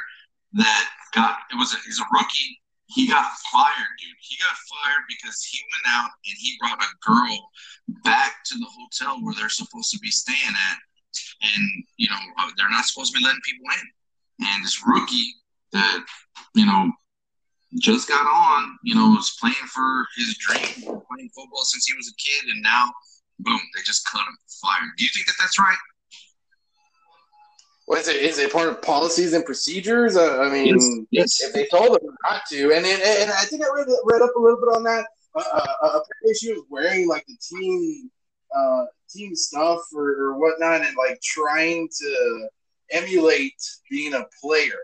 [0.54, 2.60] that got it was a, he's a rookie.
[2.86, 4.16] He got fired, dude.
[4.20, 7.48] He got fired because he went out and he brought a girl
[8.04, 10.36] back to the hotel where they're supposed to be staying
[10.70, 10.78] at,
[11.42, 14.46] and you know uh, they're not supposed to be letting people in.
[14.46, 15.32] And this rookie
[15.72, 16.04] that
[16.54, 16.92] you know
[17.78, 22.08] just got on, you know, was playing for his dream, playing football since he was
[22.08, 22.92] a kid, and now,
[23.38, 24.90] boom, they just cut him, fired.
[24.98, 25.76] Do you think that that's right?
[27.86, 28.16] What is it?
[28.16, 30.16] Is it part of policies and procedures?
[30.16, 31.42] Uh, I mean, yes.
[31.42, 34.30] if they told him not to, and then and I think I read read up
[34.36, 35.06] a little bit on that.
[35.34, 38.10] Uh, uh, apparently, she was wearing like the team
[38.56, 42.48] uh, team stuff or, or whatnot, and like trying to
[42.92, 44.78] emulate being a player.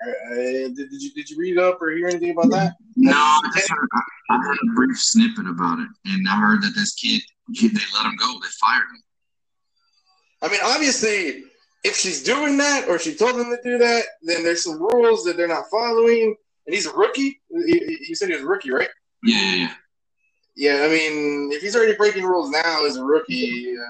[0.00, 2.76] Uh, did, did you did you read up or hear anything about that?
[2.96, 3.88] No, I just heard,
[4.30, 7.22] I heard a brief snippet about it, and I heard that this kid,
[7.54, 9.02] kid, they let him go, they fired him.
[10.42, 11.44] I mean, obviously,
[11.84, 15.24] if she's doing that or she told them to do that, then there's some rules
[15.24, 16.36] that they're not following.
[16.66, 17.40] And he's a rookie.
[17.50, 18.90] You said he was a rookie, right?
[19.24, 19.74] Yeah, yeah, yeah.
[20.56, 23.82] Yeah, I mean, if he's already breaking rules now as a rookie, uh,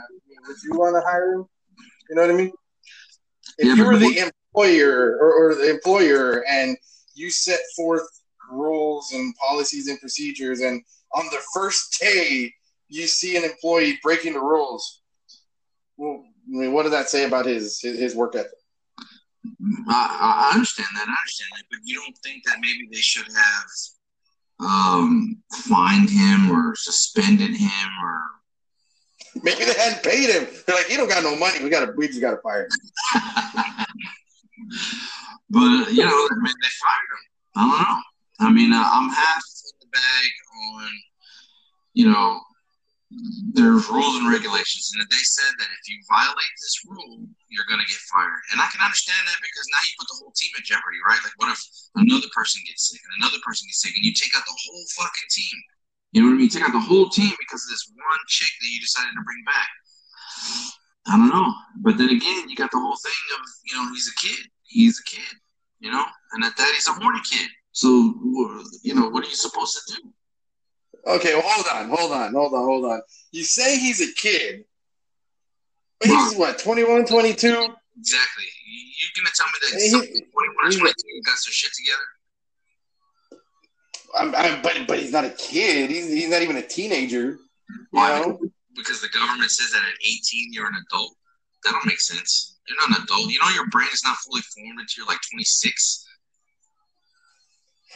[0.47, 1.47] would you want to hire him?
[2.09, 2.53] You know what I mean?
[3.59, 6.77] If Yeah, you were the employer or, or the employer and
[7.15, 8.07] you set forth
[8.51, 10.83] rules and policies and procedures, and
[11.15, 12.53] on the first day
[12.89, 15.03] you see an employee breaking the rules,
[15.97, 18.51] well, I mean, what does that say about his his, work ethic?
[19.89, 21.07] I, I understand that.
[21.09, 26.51] I understand that, but you don't think that maybe they should have um, fined him
[26.51, 28.21] or suspended him or
[29.43, 30.47] Maybe they hadn't paid him.
[30.67, 31.63] They're like, he don't got no money.
[31.63, 32.71] We got to, we just got to fire him.
[35.51, 37.25] but you know, I mean, they fired him.
[37.57, 38.01] I don't know.
[38.41, 40.31] I mean, uh, I'm half in the bag
[40.79, 40.91] on,
[41.95, 42.41] you know,
[43.57, 47.81] there's rules and regulations, and they said that if you violate this rule, you're going
[47.81, 48.45] to get fired.
[48.53, 51.19] And I can understand that because now you put the whole team in jeopardy, right?
[51.25, 51.61] Like, what if
[51.97, 54.85] another person gets sick and another person gets sick, and you take out the whole
[55.01, 55.57] fucking team?
[56.13, 56.53] You know what I mean?
[56.53, 59.43] Take out the whole team because of this one chick that you decided to bring
[59.49, 59.71] back.
[61.09, 61.49] I don't know.
[61.81, 64.45] But then again, you got the whole thing of, you know, he's a kid.
[64.69, 65.37] He's a kid,
[65.81, 67.49] you know, and that daddy's a horny kid.
[67.73, 67.89] So,
[68.83, 70.13] you know, what are you supposed to do?
[71.07, 73.01] Okay, well, hold on, hold on, hold on, hold on.
[73.33, 74.65] You say he's a kid,
[76.01, 77.49] but he's what, 21, 22?
[77.99, 78.45] Exactly.
[79.01, 82.09] You're going to tell me that He- 21 or he's 22 got their shit together?
[84.17, 85.91] I'm, I'm, but, but he's not a kid.
[85.91, 87.25] He's, he's not even a teenager.
[87.31, 87.39] You
[87.91, 88.21] Why?
[88.21, 88.39] know?
[88.77, 91.15] Because the government says that at 18 you're an adult?
[91.65, 92.58] That don't make sense.
[92.69, 93.31] You're not an adult.
[93.31, 96.07] You know your brain is not fully formed until you're like 26.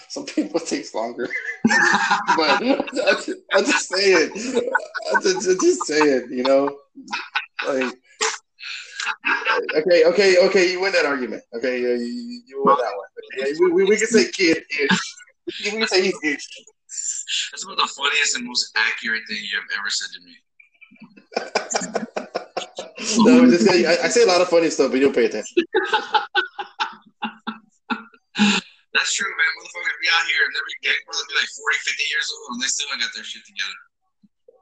[0.09, 1.29] Some people it takes longer,
[2.37, 4.31] but I'm just, I'm just saying.
[4.35, 6.29] I'm just, I'm just saying.
[6.31, 6.77] You know,
[7.67, 7.95] like.
[9.77, 10.73] Okay, okay, okay.
[10.73, 11.43] You win that argument.
[11.55, 13.07] Okay, you, you, you win that one.
[13.41, 15.17] Okay, we, we, we can say kid ish.
[15.65, 16.47] We can say he's ish.
[17.51, 22.07] That's about the funniest and most accurate thing you have ever said to me.
[23.19, 25.57] no, just I, I, say a lot of funny stuff, but you don't pay attention.
[28.95, 29.51] That's true, man.
[29.59, 32.89] Motherfuckers be out here and they're be like 40, 50 years old and they still
[32.93, 33.79] ain't got their shit together.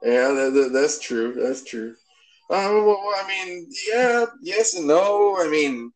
[0.03, 1.33] Yeah, that, that, that's true.
[1.33, 1.95] That's true.
[2.49, 5.37] Uh, well, I mean, yeah, yes and no.
[5.39, 5.91] I mean,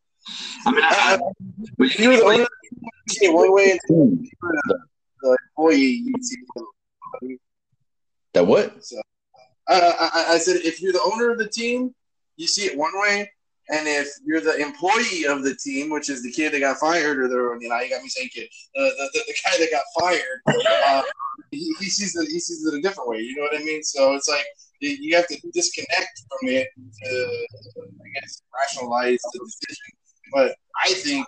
[0.65, 2.47] I mean, I, I, you were the owner,
[3.09, 4.79] see one way, and the,
[5.21, 6.37] the employee, you see
[8.33, 8.85] that what?
[8.85, 9.01] So,
[9.67, 11.95] I, I said, if you're the owner of the team,
[12.37, 13.29] you see it one way,
[13.69, 17.19] and if you're the employee of the team, which is the kid that got fired,
[17.19, 19.71] or the you know you got me saying kid, uh, the, the, the guy that
[19.71, 20.41] got fired,
[20.85, 21.01] uh,
[21.51, 23.19] he, he, sees it he sees it a different way.
[23.19, 23.83] You know what I mean?
[23.83, 24.45] So it's like
[24.81, 27.45] you have to disconnect from it to,
[27.77, 29.93] I guess, rationalize the decision.
[30.31, 31.27] But I think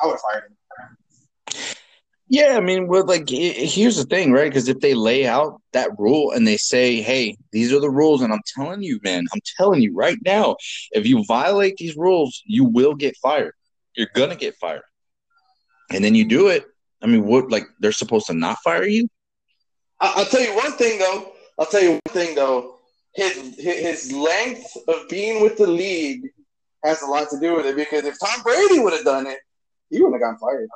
[0.00, 0.56] I would have fired him.
[2.28, 4.50] Yeah, I mean, well, like here's the thing, right?
[4.50, 8.22] Because if they lay out that rule and they say, "Hey, these are the rules,"
[8.22, 10.56] and I'm telling you, man, I'm telling you right now,
[10.92, 13.54] if you violate these rules, you will get fired.
[13.94, 14.82] You're gonna get fired,
[15.92, 16.64] and then you do it.
[17.02, 17.50] I mean, what?
[17.50, 19.08] Like they're supposed to not fire you?
[20.00, 21.32] I'll tell you one thing though.
[21.58, 22.74] I'll tell you one thing though
[23.14, 26.22] his his length of being with the league
[26.84, 29.38] has a lot to do with it because if Tom Brady would have done it,
[29.90, 30.68] he wouldn't have gotten fired.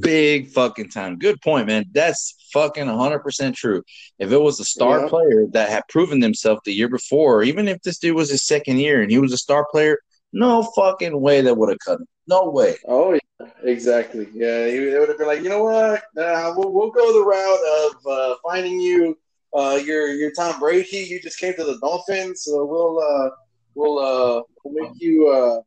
[0.00, 1.18] Big fucking time.
[1.18, 1.86] Good point, man.
[1.92, 3.82] That's fucking 100% true.
[4.18, 5.08] If it was a star yeah.
[5.08, 8.78] player that had proven themselves the year before, even if this dude was his second
[8.78, 9.98] year and he was a star player,
[10.32, 12.06] no fucking way that would have cut him.
[12.26, 12.76] No way.
[12.86, 14.28] Oh, yeah, exactly.
[14.32, 16.02] Yeah, he would have been like, you know what?
[16.16, 19.16] Uh, we'll, we'll go the route of uh, finding you
[19.54, 20.98] uh, you're you're Tom Brady.
[20.98, 23.30] You just came to the Dolphins, so we'll uh,
[23.74, 25.28] we'll uh, we'll make you.
[25.28, 25.62] Uh,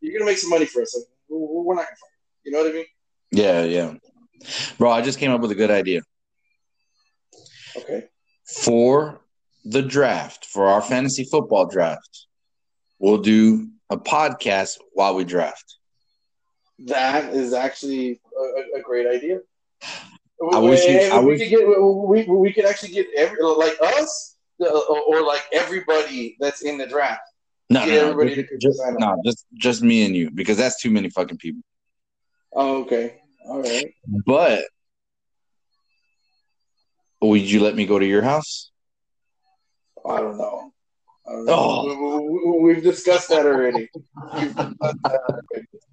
[0.00, 0.96] you're gonna make some money for us.
[0.96, 2.10] Like, we're not gonna fight.
[2.44, 2.84] You know what I mean?
[3.32, 3.94] Yeah, yeah,
[4.78, 4.90] bro.
[4.90, 6.02] I just came up with a good idea.
[7.76, 8.04] Okay.
[8.44, 9.20] For
[9.64, 12.26] the draft, for our fantasy football draft,
[12.98, 15.76] we'll do a podcast while we draft.
[16.86, 19.40] That is actually a, a great idea.
[20.52, 23.76] I wish you, I we wish, could get we, we could actually get every like
[23.80, 27.22] us or like everybody that's in the draft.
[27.70, 31.08] No, no, no, just, just, no, just just me and you because that's too many
[31.08, 31.62] fucking people.
[32.52, 33.94] Oh, okay, all right.
[34.26, 34.64] But
[37.20, 38.70] would you let me go to your house?
[40.08, 40.72] I don't know.
[41.26, 42.60] Oh.
[42.60, 43.88] We, have discussed that already.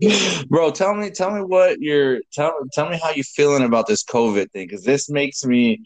[0.50, 4.04] Bro, tell me, tell me what you're tell tell me how you feeling about this
[4.04, 5.84] COVID thing because this makes me,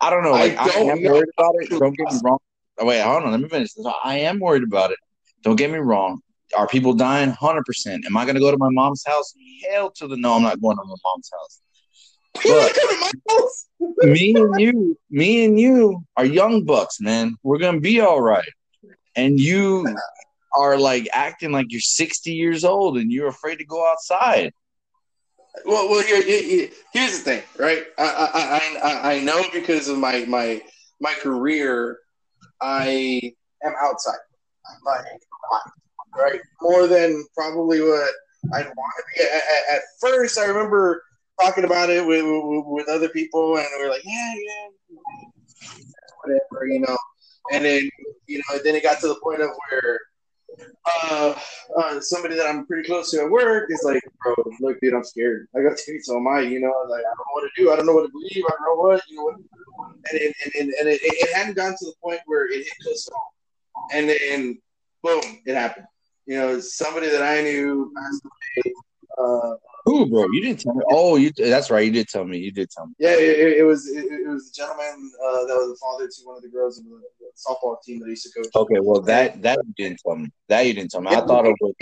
[0.00, 1.12] I don't know, like I, don't I am know.
[1.12, 1.70] worried about it.
[1.70, 2.38] Don't get me wrong.
[2.78, 3.70] Oh, wait, hold on, let me finish.
[4.04, 4.98] I am worried about it.
[5.42, 6.20] Don't get me wrong.
[6.56, 7.30] Are people dying?
[7.30, 8.06] Hundred percent.
[8.06, 9.34] Am I going to go to my mom's house?
[9.68, 10.34] Hell to the no.
[10.34, 11.60] I'm not going to my mom's house.
[12.46, 17.36] But me and you, me and you are young bucks, man.
[17.42, 18.48] We're gonna be all right
[19.16, 19.96] and you
[20.54, 24.52] are like acting like you're 60 years old and you're afraid to go outside.
[25.64, 27.84] Well, well, here, here, here's the thing, right?
[27.96, 28.02] I,
[28.82, 30.60] I, I, I know because of my my
[31.00, 32.00] my career,
[32.60, 34.18] I am outside,
[34.84, 35.04] like
[36.16, 38.10] right, more than probably what
[38.54, 39.22] I'd want to be.
[39.22, 41.02] At, at, first, I remember
[41.40, 45.68] talking about it with, with, with other people, and we are like, yeah, yeah,
[46.22, 46.96] whatever, you know.
[47.52, 47.90] And then
[48.26, 50.00] you know, then it got to the point of where
[50.86, 51.34] uh,
[51.76, 55.04] uh, somebody that I'm pretty close to at work is like, bro, look, dude, I'm
[55.04, 55.48] scared.
[55.56, 56.40] I got to so am I.
[56.40, 57.72] You know, like I don't know what to do.
[57.72, 58.44] I don't know what to believe.
[58.46, 59.02] I don't know what.
[59.08, 59.36] You know what.
[60.10, 62.72] And it, and, and, and it, it hadn't gotten to the point where it hit
[62.82, 63.88] close home.
[63.92, 64.58] And then,
[65.02, 65.86] boom, it happened.
[66.26, 67.92] You know, somebody that I knew.
[69.16, 69.54] Uh,
[69.86, 70.24] who, bro?
[70.32, 70.82] You didn't tell me.
[70.90, 71.30] Oh, you.
[71.36, 71.84] That's right.
[71.84, 72.38] You did tell me.
[72.38, 72.94] You did tell me.
[72.98, 73.86] Yeah, it, it was.
[73.88, 76.78] It, it, was a gentleman uh, that was a father to one of the girls
[76.78, 78.48] in the, the, softball team that he used to coach.
[78.56, 80.30] Okay, well that that you didn't tell me.
[80.48, 81.10] That you didn't tell me.
[81.10, 81.74] Yeah, I thought it was.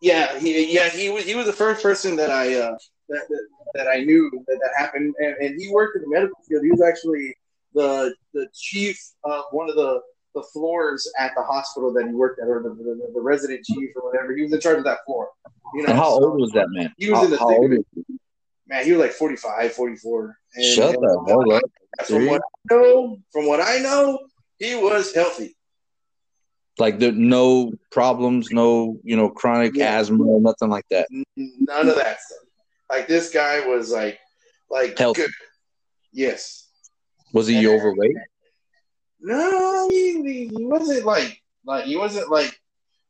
[0.00, 2.76] Yeah, he yeah he was he was the first person that I uh,
[3.08, 6.38] that, that, that I knew that that happened, and, and he worked in the medical
[6.48, 6.62] field.
[6.62, 7.34] He was actually
[7.74, 10.00] the the chief of one of the
[10.34, 13.90] the floors at the hospital that he worked at, or the, the, the resident chief
[13.96, 14.34] or whatever.
[14.34, 15.28] He was in charge of that floor.
[15.74, 16.92] You know, and how so old was that man?
[16.96, 17.24] He was how,
[17.62, 18.04] in the thick
[18.66, 20.38] Man, he was like 45, 44.
[20.54, 21.62] And, Shut and the hell up.
[22.06, 24.18] From what I know, from what I know,
[24.58, 25.56] he was healthy.
[26.78, 29.98] Like there no problems, no you know chronic Yeah.
[29.98, 31.08] asthma, nothing like that.
[31.36, 32.38] None of that stuff.
[32.90, 34.18] Like this guy was like,
[34.70, 35.22] like Healthy.
[35.22, 35.30] good.
[36.12, 36.68] Yes.
[37.32, 37.70] Was he Yeah.
[37.70, 38.14] overweight?
[39.20, 42.58] No, I mean he, he wasn't like like he wasn't like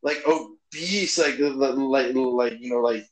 [0.01, 3.05] like obese like like like, like you know like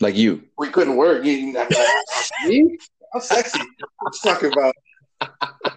[0.00, 0.42] Like you?
[0.58, 1.22] we couldn't work.
[1.22, 1.52] Mean,
[2.46, 2.78] me?
[3.14, 3.60] I'm sexy.
[3.60, 4.74] I'm talking about.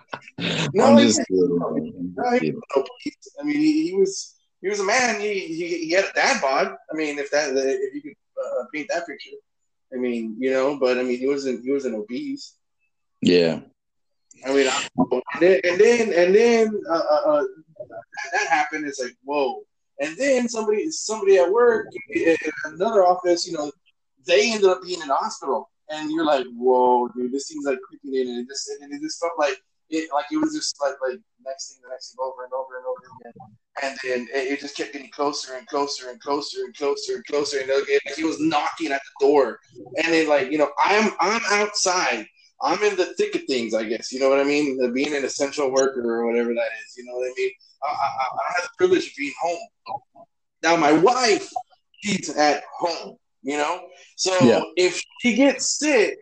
[0.73, 1.57] No, I'm just kidding.
[1.57, 2.61] No, he kidding.
[2.61, 3.27] wasn't obese.
[3.39, 5.19] I mean, he, he was he was a man.
[5.19, 6.67] He, he he had a dad bod.
[6.91, 9.37] I mean, if that if you could uh, paint that picture,
[9.93, 12.53] I mean, you know, but I mean, he wasn't he wasn't obese.
[13.21, 13.61] Yeah.
[14.45, 17.43] I mean, and then and then and then uh, uh, uh,
[17.89, 18.85] that, that happened.
[18.85, 19.63] It's like whoa.
[19.99, 22.35] And then somebody somebody at work in
[22.65, 23.71] another office, you know,
[24.25, 27.79] they ended up being in the hospital, and you're like, whoa, dude, this thing's like
[27.81, 29.57] creeping in, and it just and it just felt like
[29.89, 32.77] it like it was just like like next thing, the next thing, over and over
[32.77, 33.33] and over again.
[33.81, 37.25] And then it, it just kept getting closer and closer and closer and closer and
[37.25, 39.59] closer, and again, like he was knocking at the door.
[40.03, 42.27] And then like you know, I'm I'm outside.
[42.61, 44.11] I'm in the thick of things, I guess.
[44.11, 44.77] You know what I mean?
[44.77, 46.97] The being an essential worker or whatever that is.
[46.97, 47.51] You know what I mean?
[47.83, 49.59] I, I, I have the privilege of being home.
[50.63, 51.49] Now, my wife,
[52.01, 53.17] she's at home.
[53.43, 53.87] You know,
[54.17, 54.61] so Yeah.
[54.75, 56.17] if she gets sick,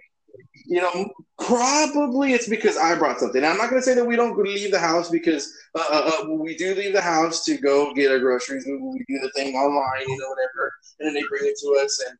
[0.67, 1.09] you know,
[1.39, 3.41] probably it's because I brought something.
[3.41, 6.11] Now, I'm not going to say that we don't leave the house because uh, uh,
[6.23, 8.65] uh, we do leave the house to go get our groceries.
[8.67, 11.83] We, we do the thing online, you know, whatever, and then they bring it to
[11.83, 12.03] us.
[12.07, 12.17] And,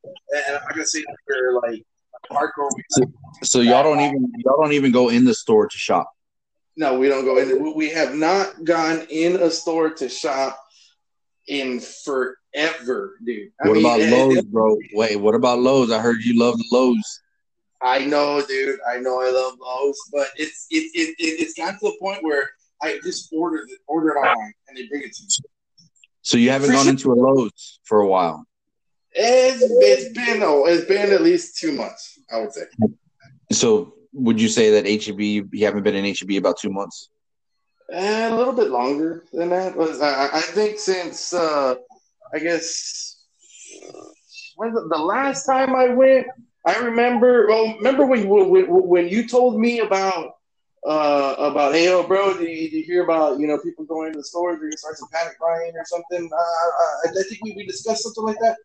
[0.47, 1.83] and I'm not going to say that we're like
[2.31, 2.69] hardcore.
[3.43, 6.09] So y'all don't even y'all don't even go in the store to shop.
[6.77, 7.63] No, we don't go in.
[7.63, 10.59] We- We have not gone in a store to shop
[11.47, 13.51] in forever, dude.
[13.63, 14.77] I What mean, about it- Lowe's, bro?
[14.93, 15.91] Wait, what about Lowe's?
[15.91, 17.21] I heard you love the Lowe's.
[17.81, 18.79] I know, dude.
[18.89, 22.23] I know I love Lowe's, but it's it, it, it it's gotten to the point
[22.23, 22.49] where
[22.81, 25.29] I just ordered it, order it online and they bring it to me.
[26.23, 28.45] So you haven't gone into a Lowe's for a while.
[29.11, 32.63] It's, it's been oh, it's been at least two months, I would say.
[33.51, 37.09] So would you say that HEB you haven't been in HEB about two months?
[37.91, 39.75] Eh, a little bit longer than that.
[39.75, 41.75] Was I, I think since uh,
[42.33, 43.23] I guess
[44.55, 46.27] when the, the last time I went,
[46.65, 47.47] I remember.
[47.47, 50.33] Well, remember when when, when you told me about
[50.87, 54.17] uh, about hey, bro, did you, did you hear about you know people going to
[54.17, 56.29] the stores, they're gonna start some panic buying or something?
[56.31, 58.57] Uh, I, I think we, we discussed something like that.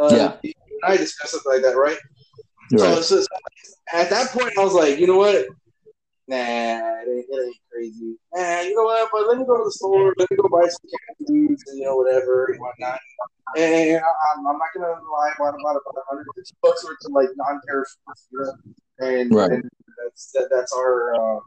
[0.00, 0.52] Uh, Yeah.
[0.84, 1.98] I discussed something like that, right?
[2.72, 2.80] Right.
[2.80, 3.26] So, so, so
[3.92, 5.46] at that point, I was like, you know what?
[6.28, 8.16] Nah, it ain't, it ain't crazy.
[8.34, 9.08] Nah, you know what?
[9.12, 10.12] But let me go to the store.
[10.18, 12.98] Let me go buy some canned foods and you know whatever and whatnot.
[13.56, 17.28] And I- I'm, I'm not gonna lie about about about 150 bucks worth of like
[17.36, 18.52] non-perishables, you.
[18.98, 19.52] And, Right.
[19.52, 19.70] and
[20.02, 21.40] that's that, that's our uh,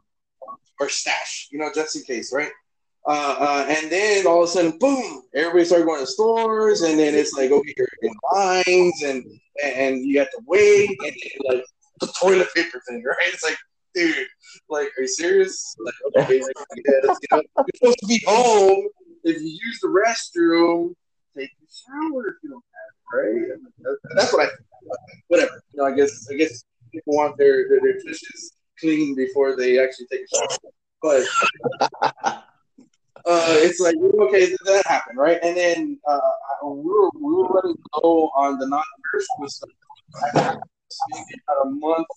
[0.79, 2.51] our stash, you know, just in case, right?
[3.09, 5.23] Uh, uh, and then all of a sudden, boom!
[5.33, 9.25] Everybody started going to stores, and then it's like, okay, you're in lines, and
[9.63, 11.15] and you have to wait, and
[11.47, 11.65] like
[12.01, 13.33] the toilet paper thing, right?
[13.33, 13.57] It's like,
[13.95, 14.27] dude,
[14.69, 15.75] like, are you serious?
[15.83, 18.87] Like, okay, like, yes, you know, you're supposed to be home.
[19.23, 20.93] If you use the restroom,
[21.35, 23.59] take a shower if you don't have it, right?
[23.79, 24.49] That's, that's what I.
[24.49, 24.59] think.
[25.29, 25.63] Whatever.
[25.73, 29.79] You know, I guess I guess people want their their, their dishes clean before they
[29.79, 31.25] actually take a shower,
[32.21, 32.43] but.
[33.29, 35.37] Uh, it's like okay, that happened, right?
[35.43, 36.19] And then uh,
[36.65, 39.69] we were we were running on the non-perishable stuff.
[40.35, 40.57] About
[41.63, 42.07] a month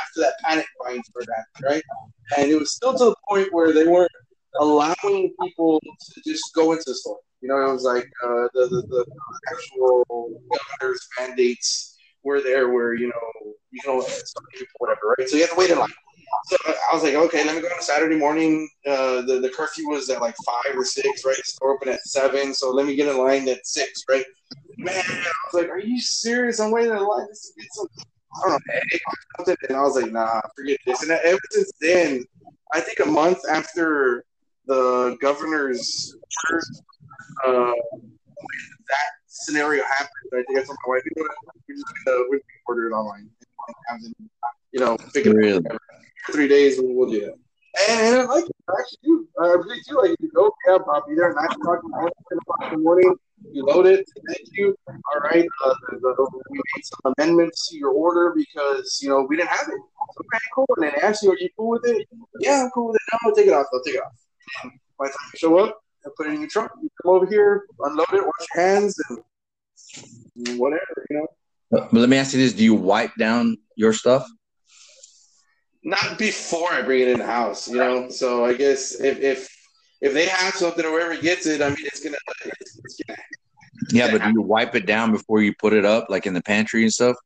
[0.00, 1.82] after that panic buying started happening, right?
[2.38, 4.12] And it was still to the point where they weren't
[4.60, 7.18] allowing people to just go into the store.
[7.40, 9.06] You know, it was like uh, the, the the
[9.50, 10.40] actual
[10.78, 15.28] governor's mandates were there, where you know you know some people whatever, right?
[15.28, 15.88] So you have to wait in line.
[16.46, 18.68] So I was like, okay, let me go on a Saturday morning.
[18.86, 21.36] Uh, the, the curfew was at like five or six, right?
[21.36, 24.24] Store open at seven, so let me get in line at six, right?
[24.78, 26.60] Man, I was like, are you serious?
[26.60, 27.86] I'm waiting in line just to get some,
[28.44, 29.56] I don't know.
[29.68, 31.02] And I was like, nah, forget this.
[31.02, 32.24] And ever since then,
[32.72, 34.24] I think a month after
[34.66, 36.16] the governor's
[36.50, 36.82] orders,
[37.46, 37.72] uh,
[38.88, 41.28] that scenario happened, I think I told my wife, you
[41.68, 43.30] we're just gonna order it online.
[44.74, 45.80] And, you know, pick it up
[46.32, 47.34] three days and we'll do that.
[47.88, 48.56] And, and I like it.
[48.68, 49.28] I actually do.
[49.40, 50.18] I really do like it.
[50.20, 52.78] You go, yeah, I'll be there at 9 o'clock in the morning, 10 o'clock in
[52.78, 53.14] the morning.
[53.52, 54.08] You load it.
[54.28, 54.76] Thank you.
[54.88, 55.46] All right.
[55.64, 59.50] Uh, the, the, we made some amendments to your order because, you know, we didn't
[59.50, 59.74] have it.
[59.74, 60.66] Okay, cool.
[60.76, 62.06] And then they ask you, are you cool with it?
[62.40, 63.02] Yeah, I'm cool with it.
[63.12, 63.66] No, I'll take it off.
[63.72, 64.12] I'll take it off.
[64.62, 66.70] And by the time you show up, I put it in your trunk.
[66.80, 71.26] You come over here, unload it, wash your hands, and whatever, you know.
[71.70, 74.28] But let me ask you this: Do you wipe down your stuff?
[75.84, 78.08] Not before I bring it in the house, you know.
[78.08, 79.48] So I guess if if
[80.00, 83.00] if they have something or wherever he gets it, I mean, it's gonna, it's, it's
[83.06, 83.18] gonna
[83.92, 86.42] Yeah, but do you wipe it down before you put it up, like in the
[86.42, 87.16] pantry and stuff?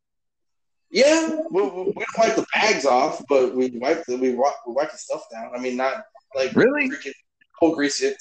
[0.91, 4.55] Yeah, we, we, we don't wipe the bags off, but we wipe the we wipe,
[4.67, 5.51] we wipe the stuff down.
[5.55, 6.03] I mean, not
[6.35, 6.89] like Really?
[6.89, 7.13] freaking
[7.59, 8.17] cold grease it.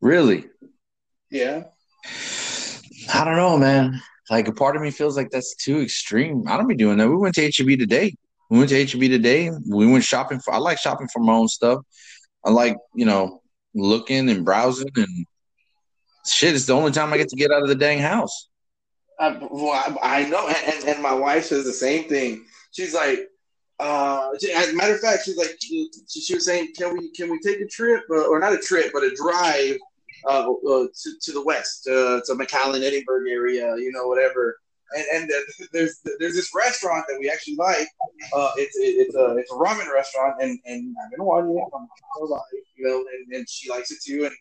[0.00, 0.46] Really?
[1.30, 1.64] Yeah,
[3.12, 4.00] I don't know, man.
[4.30, 6.44] Like a part of me feels like that's too extreme.
[6.48, 7.08] I don't be doing that.
[7.08, 8.14] We went to HEB today.
[8.54, 9.50] We went to HEB today.
[9.68, 10.54] We went shopping for.
[10.54, 11.80] I like shopping for my own stuff.
[12.44, 13.42] I like you know
[13.74, 15.26] looking and browsing and
[16.24, 16.54] shit.
[16.54, 18.48] It's the only time I get to get out of the dang house.
[19.18, 22.44] I, well, I, I know, and, and, and my wife says the same thing.
[22.70, 23.26] She's like,
[23.80, 27.32] uh, as a matter of fact, she's like, she, she was saying, can we can
[27.32, 29.78] we take a trip, uh, or not a trip, but a drive
[30.28, 34.58] uh, uh, to, to the west, uh, to McAllen, Edinburg area, you know, whatever.
[34.96, 37.88] And, and uh, there's there's this restaurant that we actually like.
[38.34, 41.64] Uh, it's it's a it's a ramen restaurant, and and I've been wanting it.
[41.72, 42.40] Gonna lie,
[42.76, 44.24] you know, and, and she likes it too.
[44.26, 44.34] And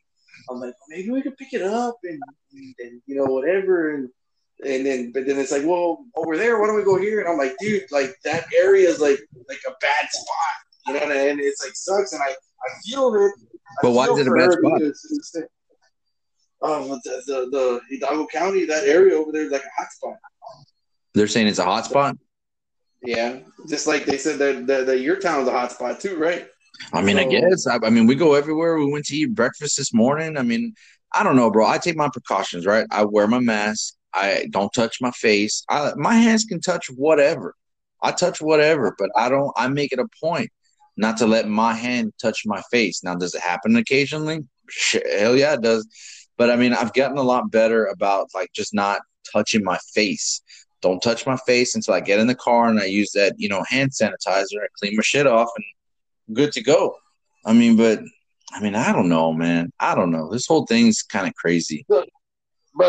[0.49, 2.21] I'm like, maybe we could pick it up and
[2.79, 3.95] and you know whatever.
[3.95, 4.09] And
[4.65, 7.19] and then but then it's like, well, over there, why don't we go here?
[7.19, 10.55] And I'm like, dude, like that area is like like a bad spot,
[10.87, 10.99] you know,
[11.29, 12.13] and it's like sucks.
[12.13, 13.31] And I I feel it.
[13.31, 14.79] I But why is it a bad spot?
[14.79, 15.49] because it's- it's-
[16.63, 20.15] Um, the, the the Hidalgo County, that area over there is like a hot spot.
[21.13, 22.17] They're saying it's a hot spot.
[23.03, 26.47] Yeah, just like they said that that, that your town's a hot spot too, right?
[26.91, 27.67] I mean, I guess.
[27.67, 28.77] I, I mean, we go everywhere.
[28.77, 30.37] We went to eat breakfast this morning.
[30.37, 30.73] I mean,
[31.13, 31.67] I don't know, bro.
[31.67, 32.87] I take my precautions, right?
[32.91, 33.95] I wear my mask.
[34.13, 35.63] I don't touch my face.
[35.69, 37.55] I, my hands can touch whatever.
[38.01, 39.51] I touch whatever, but I don't.
[39.55, 40.49] I make it a point
[40.97, 43.03] not to let my hand touch my face.
[43.03, 44.41] Now, does it happen occasionally?
[44.69, 45.87] Shit, hell yeah, it does.
[46.37, 49.01] But I mean, I've gotten a lot better about like just not
[49.31, 50.41] touching my face.
[50.83, 53.47] Don't touch my face until I get in the car and I use that, you
[53.47, 54.57] know, hand sanitizer.
[54.61, 56.97] I clean my shit off and good to go.
[57.45, 58.01] I mean, but
[58.51, 59.71] I mean, I don't know, man.
[59.79, 60.29] I don't know.
[60.29, 61.85] This whole thing's kind of crazy.
[61.87, 62.09] But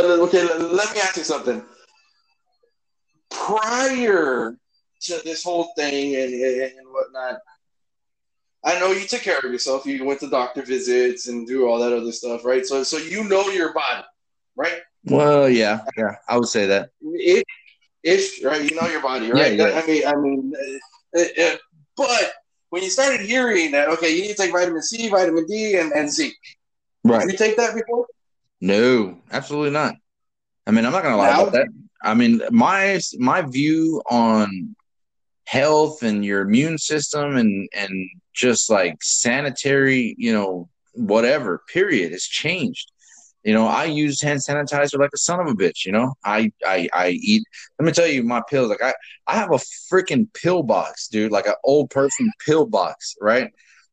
[0.04, 1.62] okay, let, me ask you something.
[3.30, 4.56] Prior
[5.02, 7.38] to this whole thing and, and whatnot,
[8.64, 9.86] I know you took care of yourself.
[9.86, 12.66] You went to doctor visits and do all that other stuff, right?
[12.66, 14.04] So, so you know your body,
[14.56, 14.80] right?
[15.04, 16.90] Well, yeah, yeah, I would say that.
[17.20, 17.44] Ish,
[18.04, 18.68] ish, right?
[18.70, 19.54] You know your body, right?
[19.54, 19.80] Yeah, yeah.
[19.82, 20.52] I mean, I mean,
[21.16, 21.56] uh, uh, uh,
[21.96, 22.32] but
[22.70, 25.92] when you started hearing that, okay, you need to take vitamin C, vitamin D, and,
[25.92, 26.34] and zinc.
[27.02, 27.22] Right.
[27.22, 28.06] Did you take that before?
[28.60, 29.96] No, absolutely not.
[30.66, 31.68] I mean, I'm not gonna lie Now- about that.
[32.02, 34.76] I mean, my my view on
[35.46, 42.24] health and your immune system and and just like sanitary, you know, whatever, period, has
[42.24, 42.90] changed.
[43.44, 45.84] You know, I use hand sanitizer like a son of a bitch.
[45.84, 47.44] You know, I I I eat.
[47.78, 48.70] Let me tell you, my pills.
[48.70, 48.94] Like I
[49.26, 49.60] I have a
[49.92, 51.30] freaking pill box, dude.
[51.32, 53.50] Like an old person pill box, right?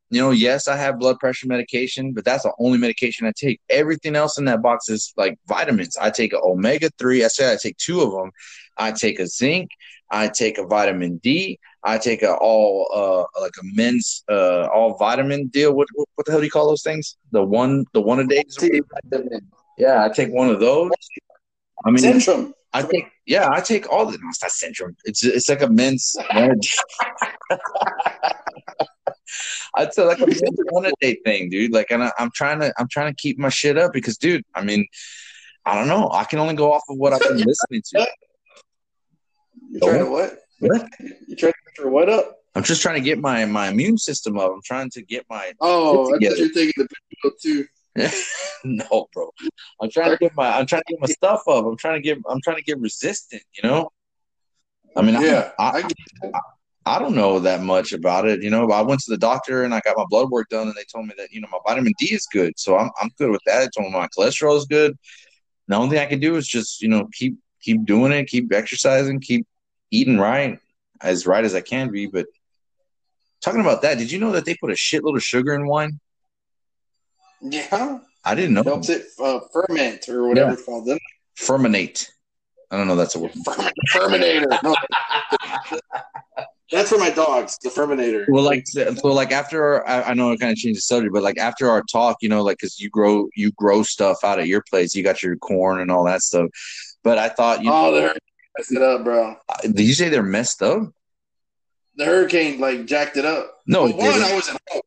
[0.10, 3.62] You know, yes, I have blood pressure medication, but that's the only medication I take.
[3.70, 5.96] Everything else in that box is like vitamins.
[5.98, 7.24] I take an omega 3.
[7.24, 8.32] I say I take two of them.
[8.78, 9.70] I take a zinc.
[10.12, 11.60] I take a vitamin D.
[11.84, 15.74] I take a all uh like a men's uh all vitamin deal.
[15.74, 17.18] What what, the hell do you call those things?
[17.32, 18.44] The one the one a day.
[19.78, 20.92] Yeah, I take one of those.
[21.86, 22.54] I mean, Centrum.
[22.74, 24.96] I take yeah, I take all the no, it's not Centrum.
[25.06, 26.16] It's it's like a men's
[29.76, 31.72] I tell like a men's one a day thing, dude.
[31.72, 34.44] Like, and I, I'm trying to I'm trying to keep my shit up because, dude.
[34.54, 34.86] I mean,
[35.66, 36.10] I don't know.
[36.14, 38.08] I can only go off of what I've been listening to.
[39.72, 40.38] You trying to what?
[40.60, 40.90] What?
[41.28, 42.38] You trying what up?
[42.56, 44.52] I'm just trying to get my my immune system up.
[44.54, 46.88] I'm trying to get my Oh, I Get thought you were taking the
[47.22, 47.66] pill too.
[48.64, 49.30] no, bro.
[49.82, 51.66] I'm trying to get my I'm trying to get my stuff up.
[51.66, 53.44] I'm trying to get I'm trying to get resistant.
[53.54, 53.90] You know.
[54.96, 55.98] I mean, I- Yeah, I, I get
[56.84, 58.70] I don't know that much about it, you know.
[58.72, 61.06] I went to the doctor and I got my blood work done, and they told
[61.06, 63.60] me that you know my vitamin D is good, so I'm I'm good with that.
[63.60, 64.98] They told me my cholesterol is good.
[65.68, 68.52] The only thing I can do is just you know keep keep doing it, keep
[68.52, 69.46] exercising, keep
[69.92, 70.58] eating right,
[71.04, 72.08] as right as I can be.
[72.08, 72.28] But
[73.42, 76.00] talking about that, did you know that they put a shitload of sugar in wine?
[77.42, 78.64] Yeah, I didn't know.
[78.64, 80.54] helps it uh, ferment or whatever Yeah.
[80.54, 80.86] it's called.
[80.88, 81.00] Then
[81.38, 82.10] Ferminate.
[82.70, 82.96] I don't know.
[82.96, 83.32] That's a word.
[83.94, 84.46] Ferminator.
[84.64, 84.76] No,
[86.72, 87.58] that's for my dogs.
[87.62, 88.26] The FURminator.
[88.30, 91.22] Well, like so, like after I, I know I kind of changed the subject, but
[91.22, 94.48] like after our talk, you know, like because you grow you grow stuff out at
[94.48, 96.48] your place, you got your corn and all that stuff.
[97.04, 98.20] But I thought, you oh, hurricane
[98.58, 99.36] messed it up, bro.
[99.62, 100.84] did you say they're messed up?
[101.96, 103.58] The hurricane like jacked it up.
[103.68, 104.22] No, Well, one.
[104.22, 104.82] I wasn't home.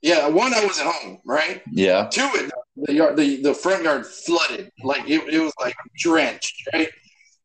[0.00, 1.18] Yeah, one, I wasn't home.
[1.24, 1.62] Right.
[1.70, 4.70] Yeah, Two, it the yard, the, the front yard flooded.
[4.82, 6.68] Like it, it was like drenched.
[6.72, 6.88] Right.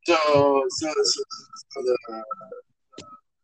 [0.06, 0.16] So,
[0.68, 1.22] so, so,
[1.70, 1.98] so the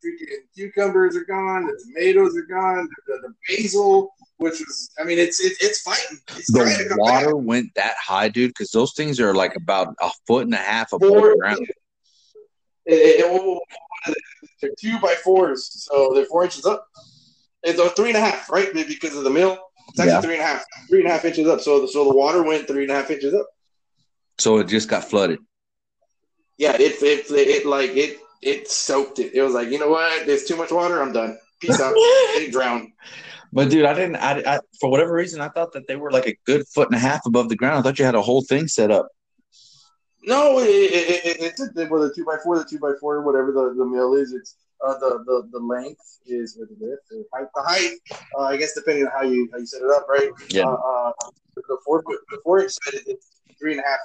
[0.05, 1.65] freaking cucumbers are gone.
[1.65, 2.87] The tomatoes are gone.
[3.07, 6.19] The, the basil, which was, I mean, it's it, it's fighting.
[6.37, 7.45] It's the water back.
[7.45, 10.93] went that high, dude, because those things are like about a foot and a half
[10.93, 11.67] above Four, the ground.
[12.91, 14.15] It, it,
[14.61, 16.85] they're two by fours, so they're four inches up.
[17.63, 18.73] It's a three and a half, right?
[18.73, 19.57] Because of the mill.
[19.89, 20.21] It's actually yeah.
[20.21, 21.61] three and a half, three and a half inches up.
[21.61, 23.47] So the so the water went three and a half inches up.
[24.39, 25.39] So it just got flooded.
[26.57, 29.33] Yeah, it it, it, it like it it soaked it.
[29.33, 30.25] It was like, you know what?
[30.25, 31.01] There's too much water.
[31.01, 31.37] I'm done.
[31.59, 31.93] Peace out.
[31.95, 32.89] it drowned.
[33.53, 34.15] But dude, I didn't.
[34.15, 36.95] I, I, for whatever reason, I thought that they were like a good foot and
[36.95, 37.79] a half above the ground.
[37.79, 39.09] I thought you had a whole thing set up.
[40.23, 43.21] No, it, it, it, it's a, well, the two by four, the two by four,
[43.21, 44.33] whatever the, the mill is.
[44.33, 44.55] It's
[44.85, 47.47] uh, the, the the length is or the width, the height.
[47.55, 50.29] The height, uh, I guess, depending on how you how you set it up, right?
[50.49, 50.65] Yeah.
[50.65, 51.11] Uh, uh,
[51.55, 53.99] the four the four inch it's three and a half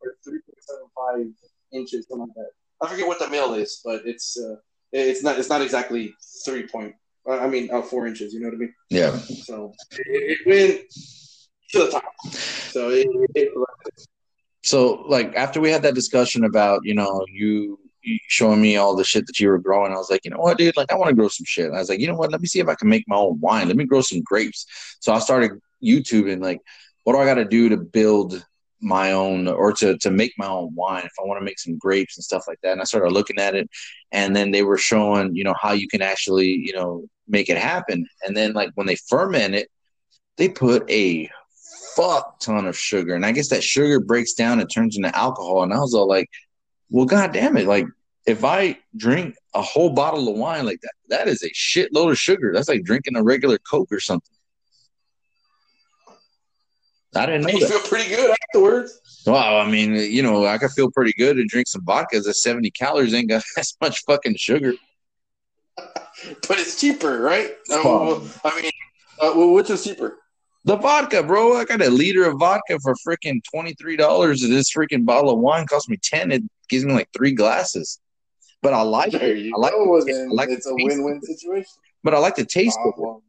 [0.00, 1.26] or three point seven five
[1.72, 2.50] inches, something like that.
[2.82, 4.56] I forget what the mill is, but it's uh,
[4.92, 6.14] it's not it's not exactly
[6.44, 6.94] three point.
[7.28, 8.32] Uh, I mean, uh, four inches.
[8.32, 8.74] You know what I mean?
[8.88, 9.16] Yeah.
[9.18, 10.80] So it, it went
[11.72, 12.12] to the top.
[12.32, 13.52] So it, it,
[14.62, 17.78] so like after we had that discussion about you know you
[18.28, 19.92] showing me all the shit that you were growing.
[19.92, 20.76] I was like, you know what, dude?
[20.76, 21.66] Like, I want to grow some shit.
[21.66, 22.32] And I was like, you know what?
[22.32, 23.68] Let me see if I can make my own wine.
[23.68, 24.64] Let me grow some grapes.
[25.00, 25.52] So I started
[25.82, 26.60] youtube and like,
[27.04, 28.44] what do I got to do to build
[28.80, 31.76] my own or to to make my own wine if I want to make some
[31.76, 32.72] grapes and stuff like that.
[32.72, 33.68] And I started looking at it
[34.10, 37.58] and then they were showing, you know, how you can actually, you know, make it
[37.58, 38.06] happen.
[38.26, 39.68] And then like when they ferment it,
[40.38, 41.28] they put a
[41.96, 43.14] fuck ton of sugar.
[43.14, 45.62] And I guess that sugar breaks down and turns into alcohol.
[45.62, 46.28] And I was all like,
[46.90, 47.66] well, god damn it.
[47.66, 47.86] Like
[48.26, 52.18] if I drink a whole bottle of wine like that, that is a shitload of
[52.18, 52.52] sugar.
[52.54, 54.34] That's like drinking a regular Coke or something.
[57.14, 57.48] I didn't know.
[57.48, 57.70] You that.
[57.70, 59.00] feel pretty good afterwards.
[59.26, 62.20] Well, I mean, you know, I could feel pretty good and drink some vodka.
[62.20, 64.74] That seventy calories ain't got as much fucking sugar.
[65.76, 67.50] but it's cheaper, right?
[67.70, 68.30] Oh.
[68.44, 68.70] I mean,
[69.20, 70.19] uh, well, which is cheaper?
[70.64, 71.56] The vodka, bro.
[71.56, 74.40] I got a liter of vodka for freaking twenty three dollars.
[74.42, 76.30] This freaking bottle of wine cost me ten.
[76.30, 77.98] It gives me like three glasses.
[78.62, 79.52] But I like there it.
[79.54, 80.28] I like, it.
[80.28, 81.72] I like it's a win win situation.
[82.04, 83.22] But I like the taste of it.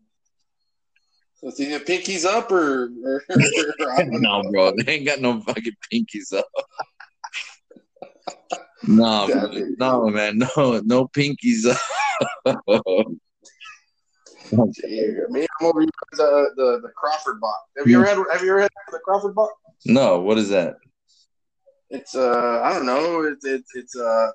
[1.36, 4.74] So it's either pinkies up or, or, or no, bro.
[4.78, 6.46] They ain't got no fucking pinkies up.
[8.88, 9.76] no, man.
[9.80, 11.80] no, man, no, no pinkies up.
[14.52, 17.60] Me, I'm over here the, the the Crawford box.
[17.78, 19.54] Have you ever had Have you ever had the Crawford box?
[19.86, 20.20] No.
[20.20, 20.76] What is that?
[21.90, 23.24] It's uh, I don't know.
[23.24, 24.34] It's it's it's a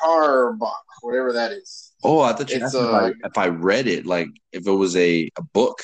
[0.00, 1.92] car box, whatever that is.
[2.02, 4.72] Oh, I thought you asked uh, if, I, if I read it, like if it
[4.72, 5.82] was a, a book.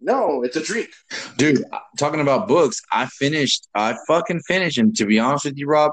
[0.00, 0.90] No, it's a drink.
[1.36, 1.64] Dude,
[1.98, 3.68] talking about books, I finished.
[3.74, 5.92] I fucking finished, and to be honest with you, Rob,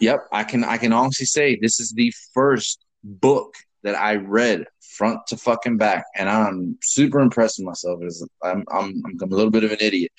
[0.00, 0.64] yep, I can.
[0.64, 3.54] I can honestly say this is the first book
[3.84, 8.02] that I read front to fucking back, and I'm super impressed with myself.
[8.02, 10.10] Is I'm, I'm, I'm a little bit of an idiot,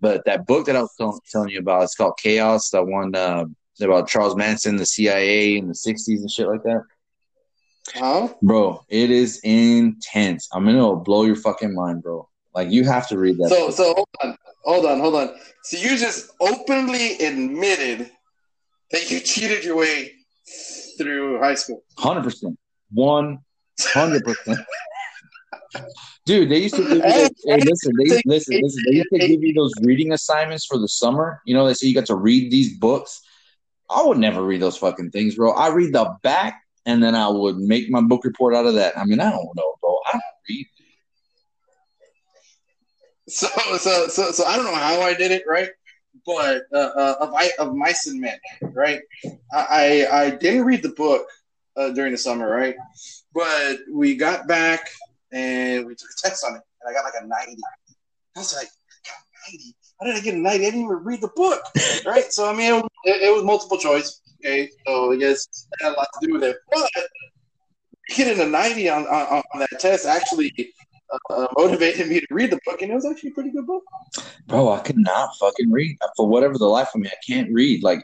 [0.00, 2.70] but that book that I was telling, telling you about, it's called Chaos.
[2.70, 3.44] That one uh,
[3.80, 6.82] about Charles Manson, the CIA in the '60s and shit like that.
[7.94, 8.28] Huh?
[8.42, 10.48] Bro, it is intense.
[10.52, 12.28] I mean, it'll blow your fucking mind, bro.
[12.54, 13.48] Like you have to read that.
[13.50, 13.76] So, book.
[13.76, 15.36] so hold on, hold on, hold on.
[15.64, 18.10] So you just openly admitted
[18.92, 20.12] that you cheated your way
[20.98, 21.82] through high school.
[21.98, 22.58] Hundred percent.
[22.92, 23.38] One
[23.80, 24.60] hundred percent.
[26.26, 29.18] Dude, they used to give you those, hey, listen, they listen, listen, they used to
[29.18, 31.40] give you those reading assignments for the summer.
[31.44, 33.22] You know, they say you got to read these books.
[33.88, 35.52] I would never read those fucking things, bro.
[35.52, 38.96] I read the back and then I would make my book report out of that.
[38.96, 39.96] I mean, I don't know, bro.
[40.06, 40.66] I don't read.
[43.28, 45.70] So, so, so, so I don't know how I did it, right?
[46.26, 48.38] But uh, uh, of I of mice and men,
[48.74, 49.00] right?
[49.52, 51.26] I I didn't read the book
[51.80, 52.76] uh, during the summer, right?
[53.34, 54.88] But we got back
[55.32, 57.56] and we took a test on it, and I got like a 90.
[58.36, 58.68] I was like,
[59.50, 59.76] 90?
[60.00, 60.48] How did I get a 90?
[60.48, 61.62] I didn't even read the book,
[62.06, 62.32] right?
[62.32, 64.20] So, I mean, it, it was multiple choice.
[64.44, 66.56] Okay, so I guess that had a lot to do with it.
[66.72, 66.90] But
[68.08, 70.72] getting a 90 on, on, on that test actually
[71.30, 73.82] uh, motivated me to read the book, and it was actually a pretty good book.
[74.46, 77.08] Bro, I could not fucking read for whatever the life of me.
[77.08, 77.82] I can't read.
[77.82, 78.02] Like,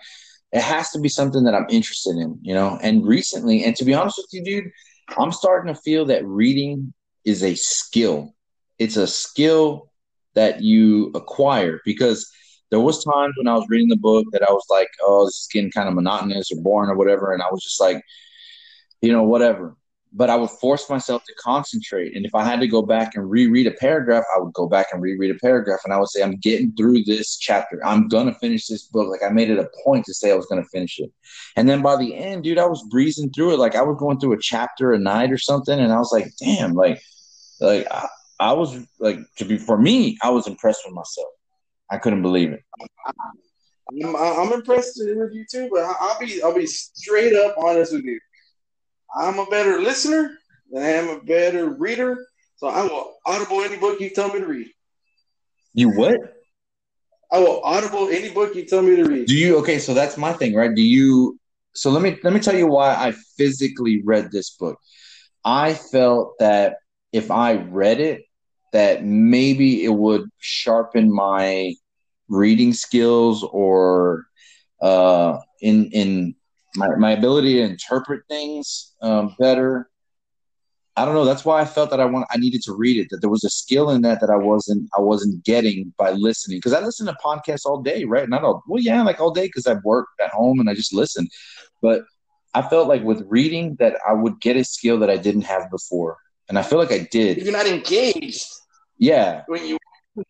[0.52, 2.78] it has to be something that I'm interested in, you know.
[2.82, 4.70] And recently, and to be honest with you, dude,
[5.18, 6.92] I'm starting to feel that reading
[7.24, 8.34] is a skill.
[8.78, 9.90] It's a skill
[10.34, 12.30] that you acquire because
[12.70, 15.42] there was times when I was reading the book that I was like, oh, this
[15.42, 18.02] is getting kind of monotonous or boring or whatever, and I was just like,
[19.02, 19.76] you know, whatever.
[20.16, 22.16] But I would force myself to concentrate.
[22.16, 24.86] And if I had to go back and reread a paragraph, I would go back
[24.92, 25.80] and reread a paragraph.
[25.84, 27.78] And I would say, I'm getting through this chapter.
[27.84, 29.08] I'm going to finish this book.
[29.10, 31.12] Like I made it a point to say I was going to finish it.
[31.56, 33.58] And then by the end, dude, I was breezing through it.
[33.58, 35.78] Like I was going through a chapter a night or something.
[35.78, 36.98] And I was like, damn, like,
[37.60, 38.08] like I,
[38.40, 41.28] I was like, to be, for me, I was impressed with myself.
[41.90, 42.62] I couldn't believe it.
[44.02, 48.04] I'm, I'm impressed with you too, but I'll be, I'll be straight up honest with
[48.04, 48.18] you.
[49.14, 50.36] I'm a better listener
[50.70, 52.26] than I am a better reader.
[52.56, 54.68] So I will audible any book you tell me to read.
[55.74, 56.16] You what?
[57.30, 59.26] I will audible any book you tell me to read.
[59.26, 60.74] Do you okay, so that's my thing, right?
[60.74, 61.38] Do you
[61.74, 64.78] so let me let me tell you why I physically read this book.
[65.44, 66.76] I felt that
[67.12, 68.22] if I read it,
[68.72, 71.74] that maybe it would sharpen my
[72.28, 74.26] reading skills or
[74.80, 76.34] uh in in
[76.76, 79.90] my, my ability to interpret things um, better.
[80.98, 81.26] I don't know.
[81.26, 83.08] That's why I felt that I want I needed to read it.
[83.10, 86.56] That there was a skill in that that I wasn't I wasn't getting by listening
[86.56, 88.26] because I listen to podcasts all day, right?
[88.28, 90.94] Not all well, yeah, like all day because I've worked at home and I just
[90.94, 91.28] listen.
[91.82, 92.04] But
[92.54, 95.70] I felt like with reading that I would get a skill that I didn't have
[95.70, 96.16] before,
[96.48, 97.42] and I feel like I did.
[97.42, 98.46] You're not engaged.
[98.98, 99.42] Yeah.
[99.48, 99.76] When you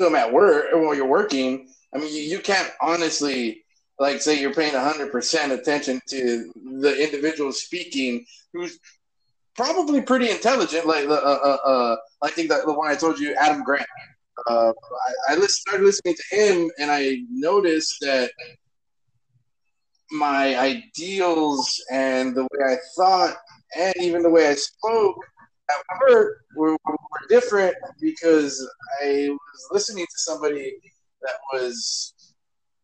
[0.00, 3.64] them at work or while you're working, I mean, you, you can't honestly
[3.98, 8.78] like say you're paying 100% attention to the individual speaking who's
[9.54, 13.34] probably pretty intelligent like uh, uh, uh, i think that the one i told you
[13.34, 13.86] adam grant.
[14.48, 14.70] Uh,
[15.28, 18.30] I, I started listening to him and i noticed that
[20.10, 23.36] my ideals and the way i thought
[23.76, 25.16] and even the way i spoke
[25.70, 25.76] at
[26.08, 26.96] work were, were
[27.28, 28.66] different because
[29.02, 30.74] i was listening to somebody
[31.22, 32.14] that was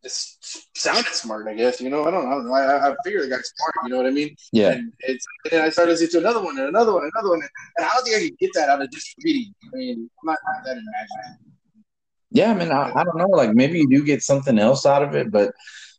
[0.03, 1.81] just sounded smart, I guess.
[1.81, 2.53] You know, I don't know.
[2.53, 3.75] I, I figured the guy's smart.
[3.85, 4.35] You know what I mean?
[4.53, 4.73] Yeah.
[4.73, 7.43] And it's and I started listening to another one and another one, and another one,
[7.77, 9.55] and I don't think I could get that out of just reading.
[9.73, 11.55] I mean, I'm not that imaginative.
[12.31, 13.29] Yeah, I mean, I, I don't know.
[13.29, 15.53] Like maybe you do get something else out of it, but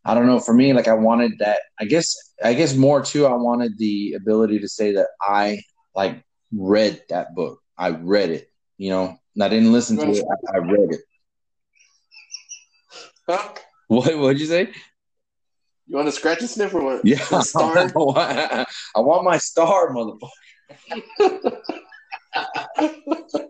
[0.03, 0.39] I don't know.
[0.39, 1.59] For me, like I wanted that.
[1.79, 2.15] I guess.
[2.43, 3.25] I guess more too.
[3.25, 5.61] I wanted the ability to say that I
[5.95, 7.61] like read that book.
[7.77, 8.49] I read it.
[8.77, 10.25] You know, I didn't listen to it.
[10.49, 11.01] I, I read it.
[13.29, 13.53] Huh?
[13.87, 14.69] What would you say?
[15.87, 17.05] You want to scratch and sniff or what?
[17.05, 17.77] Yeah, star.
[18.15, 18.65] I
[18.95, 20.29] want my star, motherfucker.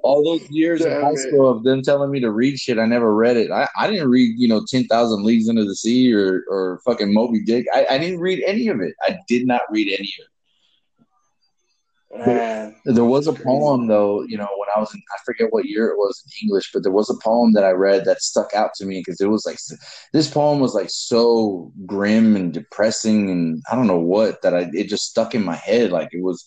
[0.04, 2.86] All those years Damn in high school of them telling me to read shit, I
[2.86, 3.52] never read it.
[3.52, 7.44] I, I didn't read, you know, 10,000 Leagues Under the Sea or, or fucking Moby
[7.44, 7.66] Dick.
[7.74, 8.94] I, I didn't read any of it.
[9.02, 10.33] I did not read any of it.
[12.16, 15.66] There, there was a poem though, you know, when I was in I forget what
[15.66, 18.53] year it was in English, but there was a poem that I read that stuck
[18.53, 19.57] out to me because it was like
[20.11, 24.70] this poem was like so grim and depressing and I don't know what that I
[24.74, 25.91] it just stuck in my head.
[25.91, 26.45] Like it was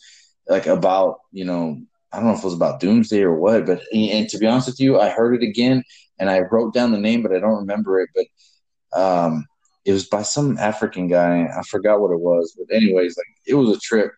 [0.48, 1.80] like about, you know,
[2.12, 4.68] I don't know if it was about doomsday or what, but and to be honest
[4.68, 5.82] with you, I heard it again
[6.18, 8.26] and I wrote down the name but I don't remember it, but
[8.98, 9.46] um
[9.84, 11.46] it was by some African guy.
[11.46, 14.12] I forgot what it was, but anyways, like it was a trip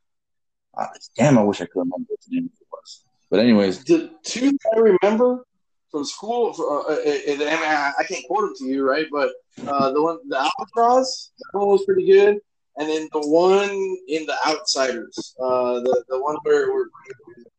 [1.16, 3.04] damn, I wish I could remember what the name of it was.
[3.30, 5.44] But anyways, the two I remember
[5.90, 9.06] from school, uh, and, and I, I, can't quote them to you, right?
[9.10, 9.32] But
[9.66, 12.38] uh, the one, the Albatross, that one was pretty good.
[12.76, 13.70] And then the one
[14.08, 16.86] in the Outsiders, uh, the the one where, where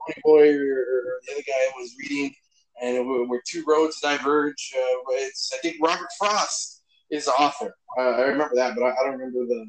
[0.07, 2.33] Ponyboy or, or, the other guy was reading,
[2.81, 4.73] and where two roads diverge.
[4.73, 7.75] Uh, it's I think Robert Frost is the author.
[7.97, 9.65] Uh, I remember that, but I, I don't remember the,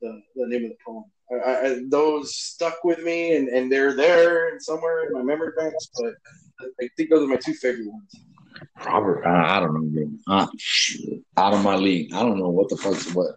[0.00, 1.04] the the name of the poem.
[1.32, 5.88] I, I, those stuck with me, and, and they're there somewhere in my memory banks.
[5.98, 6.14] But
[6.80, 8.14] I think those are my two favorite ones.
[8.84, 10.48] Robert, I, I don't know.
[11.36, 12.12] Out of my league.
[12.12, 13.36] I don't know what the fuck's what.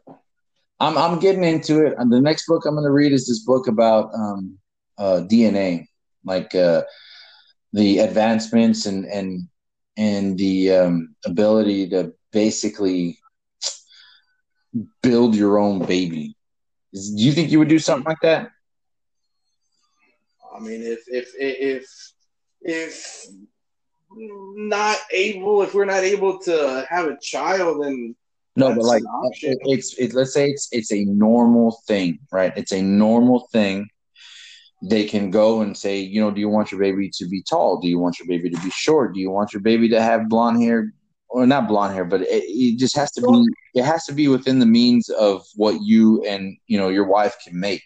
[0.80, 1.93] I'm I'm getting into it.
[1.98, 4.58] And the next book I'm going to read is this book about um,
[4.98, 5.88] uh, DNA,
[6.26, 6.84] like uh,
[7.74, 9.48] the advancements and and
[9.98, 13.18] and the um, ability to basically
[15.02, 16.35] build your own baby
[16.96, 18.52] do you think you would do something like that?
[20.56, 21.86] I mean, if if if
[22.62, 23.26] if
[24.12, 28.16] not able, if we're not able to have a child, then
[28.56, 29.04] no, but like
[29.41, 32.54] it's it, let's say it's it's a normal thing, right?
[32.56, 33.89] It's a normal thing.
[34.82, 37.80] They can go and say, you know, do you want your baby to be tall?
[37.82, 39.14] Do you want your baby to be short?
[39.14, 40.93] Do you want your baby to have blonde hair,
[41.36, 44.30] or not blonde hair, but it, it, just has to be it has to be
[44.30, 47.84] within the means of what you and you know your wife can make.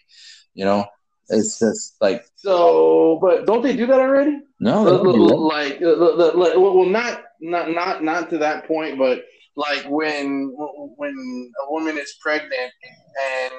[0.54, 0.84] You know,
[1.28, 3.18] it's just like so.
[3.20, 4.38] But don't they do that already?
[4.60, 9.24] No, like, like well, not not not not to that point, but
[9.56, 10.54] like when
[10.96, 13.52] when a woman is pregnant, and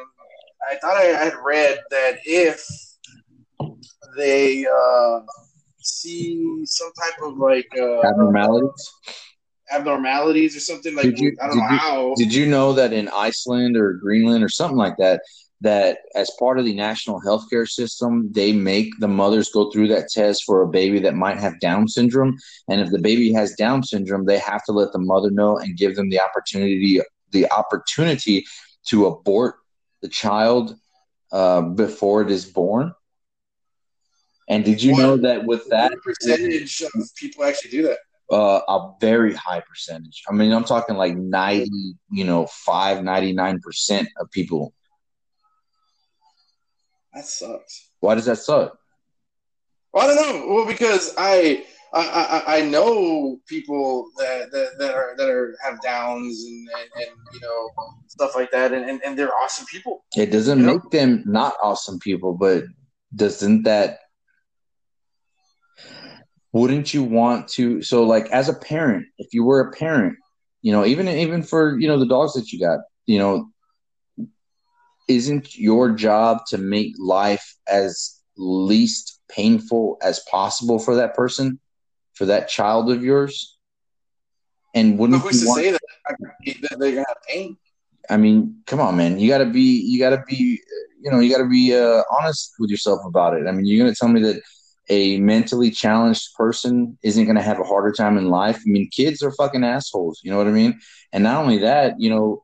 [0.70, 2.66] I thought I had read that if
[4.16, 5.20] they uh,
[5.82, 8.94] see some type of like uh, abnormalities
[9.72, 12.14] abnormalities or something like you- I don't did know you- how.
[12.16, 15.22] Did you know that in Iceland or Greenland or something like that,
[15.62, 20.10] that as part of the national healthcare system, they make the mothers go through that
[20.10, 22.36] test for a baby that might have Down syndrome,
[22.68, 25.78] and if the baby has Down syndrome, they have to let the mother know and
[25.78, 27.00] give them the opportunity
[27.32, 28.46] the opportunity
[28.88, 29.56] to abort
[30.02, 30.76] the child
[31.32, 32.92] uh, before it is born.
[34.50, 38.00] And did you What- know that with that percentage of people actually do that?
[38.32, 40.24] Uh, a very high percentage.
[40.30, 44.74] I mean, I'm talking like 90, you know, 5, 99% of people.
[47.14, 47.90] That sucks.
[48.00, 48.78] Why does that suck?
[49.94, 50.54] Well, I don't know.
[50.54, 55.82] Well, because I I, I, I know people that, that, that are that are have
[55.82, 57.70] downs and, and, and you know
[58.08, 60.06] stuff like that, and, and, and they're awesome people.
[60.16, 60.74] It doesn't You know?
[60.76, 62.64] make them not awesome people, but
[63.14, 64.00] doesn't that
[66.54, 70.18] wouldn't you want to so like as a parent, if you were a parent,
[70.62, 73.50] you know, even even for, you know, the dogs that you got, you know,
[75.08, 81.60] isn't your job to make life as least painful as possible for that person,
[82.14, 83.58] for that child of yours?
[84.74, 87.58] And wouldn't who's to want, say that, that they're gonna have pain?
[88.10, 89.20] I mean, come on, man.
[89.20, 90.60] You gotta be, you gotta be,
[91.02, 93.48] you know, you gotta be uh, honest with yourself about it.
[93.48, 94.42] I mean, you're gonna tell me that
[94.90, 98.58] a mentally challenged person isn't gonna have a harder time in life.
[98.58, 100.22] I mean, kids are fucking assholes.
[100.24, 100.80] You know what I mean?
[101.14, 102.44] And not only that, you know,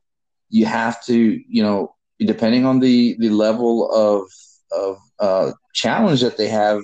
[0.49, 4.29] you have to, you know, depending on the the level of
[4.71, 6.81] of uh, challenge that they have,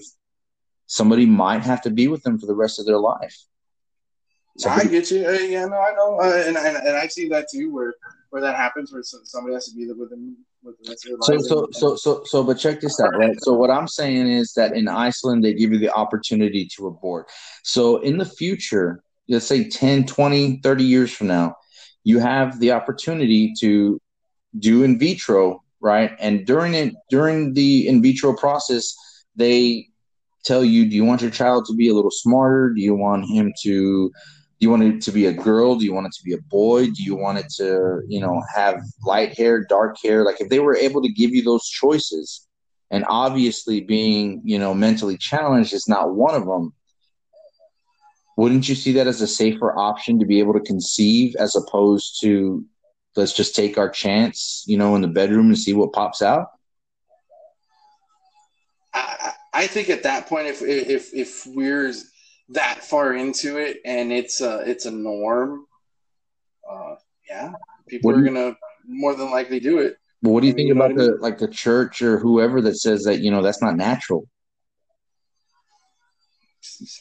[0.88, 3.38] somebody might have to be with them for the rest of their life.
[4.58, 5.26] So I get you.
[5.26, 7.96] Uh, yeah, no, I know, uh, and, and and I see that too, where
[8.30, 11.20] where that happens, where somebody has to be there with them with the rest of
[11.20, 13.36] their So, so, so, so, so, but check this out, right?
[13.42, 17.30] So, what I'm saying is that in Iceland, they give you the opportunity to abort.
[17.64, 21.56] So, in the future, let's say 10, 20, 30 years from now,
[22.04, 24.00] you have the opportunity to
[24.60, 26.12] do in vitro, right?
[26.20, 28.94] And during it, during the in vitro process,
[29.36, 29.88] they
[30.44, 32.74] tell you, do you want your child to be a little smarter?
[32.74, 34.12] Do you want him to
[34.64, 35.76] you want it to be a girl?
[35.76, 36.88] Do you want it to be a boy?
[36.88, 40.24] Do you want it to, you know, have light hair, dark hair?
[40.24, 42.48] Like if they were able to give you those choices,
[42.90, 46.74] and obviously being, you know, mentally challenged is not one of them.
[48.38, 52.20] Wouldn't you see that as a safer option to be able to conceive as opposed
[52.22, 52.66] to
[53.16, 56.48] let's just take our chance, you know, in the bedroom and see what pops out?
[58.94, 61.94] I, I think at that point, if if if we're
[62.50, 65.66] that far into it and it's a it's a norm,
[66.70, 66.96] uh,
[67.30, 67.54] yeah,
[67.88, 68.56] people What are gonna
[68.88, 69.98] more than likely do it.
[70.22, 71.48] But what do you I think mean, you know about what I the like the
[71.48, 74.28] church or whoever that says that, you know, that's not natural?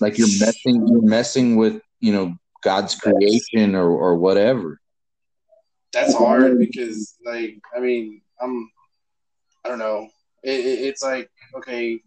[0.01, 4.81] Like you're messing you're messing with, you know, God's creation or, or whatever.
[5.93, 8.71] That's hard because, like, I mean, I'm,
[9.65, 10.09] I don't know.
[10.43, 12.01] It, it, it's like okay,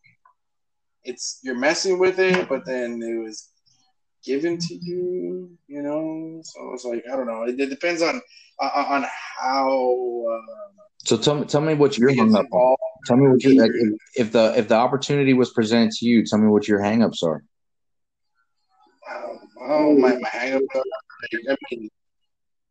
[1.05, 3.49] it's you're messing with it, but then it was
[4.23, 6.41] given to you, you know.
[6.43, 7.43] So it's like I don't know.
[7.43, 8.21] It, it depends on
[8.59, 9.05] on, on
[9.37, 9.69] how.
[10.31, 12.75] Uh, So tell me tell me what you're hung up on.
[13.05, 16.25] Tell me what you like, if, if the if the opportunity was presented to you,
[16.25, 17.43] tell me what your hangups are.
[19.67, 20.61] Oh my, my hang up.
[20.73, 21.89] I mean,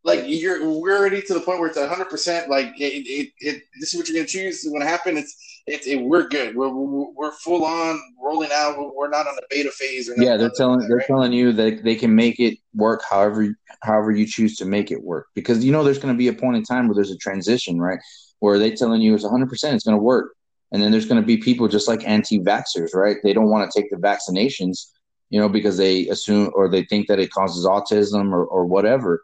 [0.05, 2.51] like you're we're already to the point where it's hundred percent.
[2.51, 4.63] Like it, it, it, this is what you're gonna choose.
[4.63, 5.17] It's gonna happen.
[5.17, 6.55] It's, it's, it, we're good.
[6.55, 8.77] We're, we're, full on rolling out.
[8.77, 10.11] We're- not on the beta phase.
[10.11, 11.07] Or Yeah, they're like telling that, they're right?
[11.07, 15.03] telling you that they can make it work however however you choose to make it
[15.03, 17.17] work because you know there's going to be a point in time where there's a
[17.17, 17.99] transition, right?
[18.41, 20.35] Where they telling you it's 100% it's going to work.
[20.73, 23.17] And then there's going to be people just like anti-vaxxers, right?
[23.23, 24.91] They don't want to take the vaccinations,
[25.31, 29.23] you know, because they assume or they think that it causes autism or, or whatever.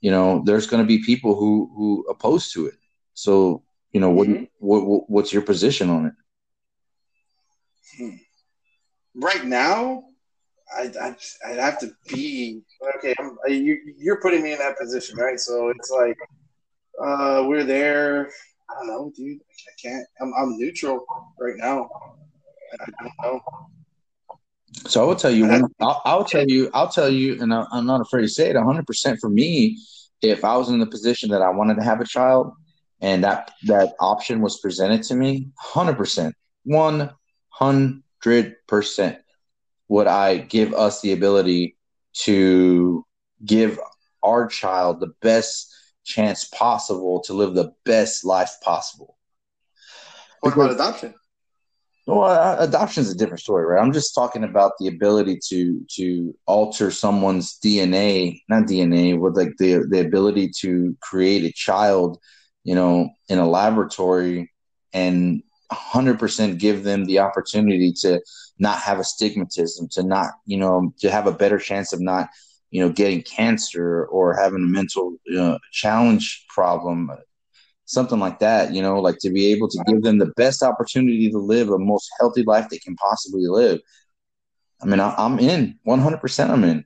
[0.00, 2.74] You know, there's going to be people who who oppose to it.
[3.14, 4.48] So, you know, what, Mhm.
[4.58, 6.14] what what what's your position on it?
[9.14, 10.04] right now,
[10.76, 11.16] I I
[11.46, 12.62] I'd have to be
[12.98, 13.14] okay.
[13.18, 15.40] I'm, you you're putting me in that position, right?
[15.40, 16.18] So it's like
[17.02, 18.30] uh, we're there.
[18.68, 19.40] I don't know, dude.
[19.40, 20.06] I can't.
[20.20, 21.04] I'm I'm neutral
[21.40, 21.88] right now.
[22.72, 23.40] I don't know.
[24.72, 27.86] So I will tell you, I'll, I'll tell you, I'll tell you, and I, I'm
[27.86, 28.56] not afraid to say it.
[28.56, 29.78] 100 percent for me,
[30.22, 32.52] if I was in the position that I wanted to have a child,
[33.00, 39.18] and that that option was presented to me, 100 percent, 100 percent,
[39.88, 41.76] would I give us the ability
[42.24, 43.04] to
[43.44, 43.78] give
[44.22, 45.72] our child the best
[46.04, 49.16] chance possible to live the best life possible?
[50.40, 51.14] What about adoption?
[52.06, 53.82] Well, adoption is a different story, right?
[53.82, 59.56] I'm just talking about the ability to to alter someone's DNA, not DNA, with like
[59.58, 62.18] the the ability to create a child,
[62.62, 64.52] you know, in a laboratory
[64.92, 65.42] and
[65.72, 68.20] 100% give them the opportunity to
[68.58, 72.28] not have astigmatism, to not, you know, to have a better chance of not,
[72.70, 77.10] you know, getting cancer or having a mental you know, challenge problem,
[77.86, 81.30] something like that, you know, like to be able to give them the best opportunity
[81.30, 83.80] to live a most healthy life they can possibly live.
[84.82, 86.50] I mean, I, am in 100%.
[86.50, 86.84] I'm in.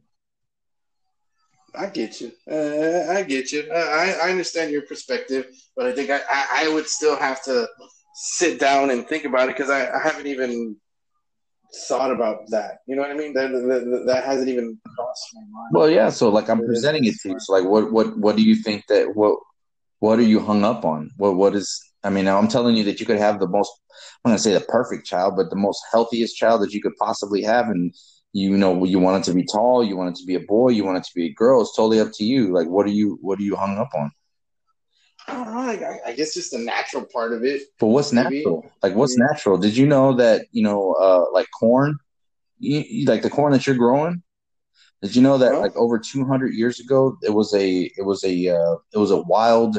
[1.75, 2.33] I get you.
[2.51, 3.71] Uh, I get you.
[3.73, 5.47] I, I understand your perspective,
[5.77, 7.69] but I think I, I, I would still have to
[8.15, 10.77] sit down and think about it because I, I haven't even
[11.89, 12.79] thought about that.
[12.87, 13.33] You know what I mean?
[13.35, 15.71] That, that, that hasn't even crossed my mind.
[15.73, 16.11] Well, yeah.
[16.11, 17.41] So like I'm presenting it to you.
[17.41, 19.39] So like, what what what do you think that what
[20.01, 21.11] what are you hung up on?
[21.17, 21.81] What what is?
[22.03, 23.71] I mean, I'm telling you that you could have the most.
[24.25, 26.97] I'm going to say the perfect child, but the most healthiest child that you could
[26.97, 27.95] possibly have, and
[28.33, 30.71] you know, you want it to be tall, you want it to be a boy,
[30.71, 31.61] you want it to be a girl.
[31.61, 32.53] It's totally up to you.
[32.53, 34.11] Like, what are you what are you hung up on?
[35.29, 35.87] I don't know.
[35.87, 37.63] I, I guess just the natural part of it.
[37.79, 38.39] But what's maybe.
[38.39, 38.71] natural?
[38.83, 39.27] Like, what's yeah.
[39.27, 39.59] natural?
[39.59, 41.99] Did you know that you know, uh, like corn,
[42.59, 44.23] you, you, like the corn that you're growing?
[45.03, 48.49] Did you know that like over 200 years ago, it was a it was a
[48.49, 49.79] uh, it was a wild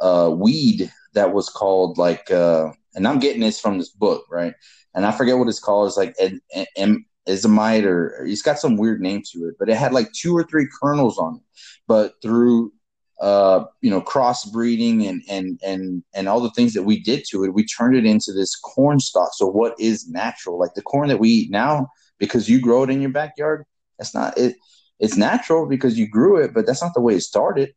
[0.00, 4.54] uh, weed that was called like, uh, and I'm getting this from this book, right?
[4.94, 5.88] And I forget what it's called.
[5.88, 6.40] It's like ed,
[6.76, 10.36] em, ismite or it's got some weird name to it, but it had like two
[10.36, 11.42] or three kernels on it.
[11.86, 12.72] But through
[13.20, 17.44] uh, you know, crossbreeding and and and and all the things that we did to
[17.44, 19.30] it, we turned it into this corn stalk.
[19.34, 20.58] So what is natural?
[20.58, 21.88] Like the corn that we eat now,
[22.18, 23.64] because you grow it in your backyard,
[23.98, 24.56] that's not it.
[24.98, 27.74] It's natural because you grew it, but that's not the way it started.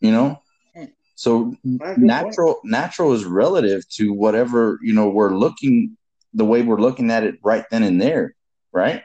[0.00, 0.42] You know.
[1.18, 2.64] So natural point.
[2.66, 5.96] natural is relative to whatever you know we're looking
[6.34, 8.34] the way we're looking at it right then and there,
[8.70, 9.02] right?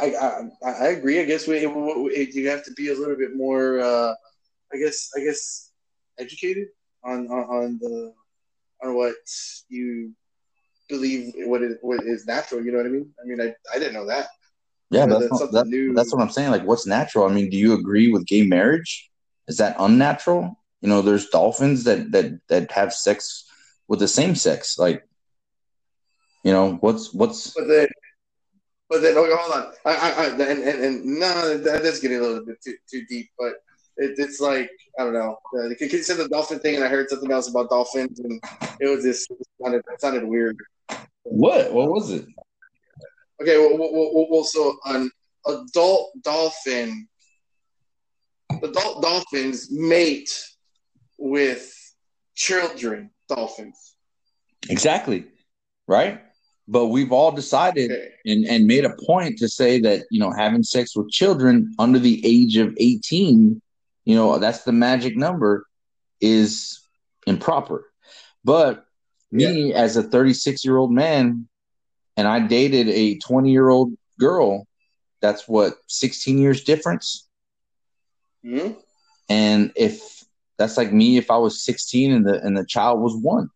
[0.00, 1.20] I, I, I agree.
[1.20, 3.80] I guess we, we, you have to be a little bit more.
[3.80, 4.14] Uh,
[4.72, 5.70] I guess I guess
[6.18, 6.68] educated
[7.04, 8.12] on, on, on the
[8.82, 9.14] on what
[9.68, 10.12] you
[10.88, 12.64] believe what is what is natural.
[12.64, 13.10] You know what I mean?
[13.22, 14.28] I mean, I, I didn't know that.
[14.90, 16.50] Yeah, that's, that's, what, that, that's what I'm saying.
[16.50, 17.26] Like, what's natural?
[17.26, 19.08] I mean, do you agree with gay marriage?
[19.46, 20.58] Is that unnatural?
[20.80, 23.48] You know, there's dolphins that that that have sex
[23.86, 24.78] with the same sex.
[24.78, 25.06] Like,
[26.42, 27.52] you know, what's what's?
[27.54, 27.88] But then,
[28.88, 29.72] but then, okay, hold on.
[29.84, 33.04] I, I, I and, and, and no, that is getting a little bit too, too
[33.06, 33.28] deep.
[33.38, 33.54] But
[33.96, 35.36] it, it's like I don't know.
[35.56, 38.42] Uh, you said the dolphin thing, and I heard something else about dolphins, and
[38.80, 40.56] it was just it sounded, it sounded weird.
[41.22, 41.72] What?
[41.72, 42.26] What was it?
[43.40, 45.10] Okay, well, well, well, so an
[45.46, 47.08] adult dolphin,
[48.62, 50.30] adult dolphins mate
[51.18, 51.74] with
[52.34, 53.94] children dolphins.
[54.68, 55.24] Exactly.
[55.86, 56.20] Right
[56.70, 57.90] but we've all decided
[58.24, 61.98] and, and made a point to say that you know having sex with children under
[61.98, 63.60] the age of 18
[64.04, 65.66] you know that's the magic number
[66.20, 66.80] is
[67.26, 67.90] improper
[68.44, 68.86] but
[69.32, 69.76] me yeah.
[69.76, 71.48] as a 36 year old man
[72.20, 74.66] and i dated a 20 year old girl
[75.20, 77.28] that's what 16 years difference
[78.44, 78.72] mm-hmm.
[79.28, 80.24] and if
[80.58, 83.48] that's like me if i was 16 and the and the child was one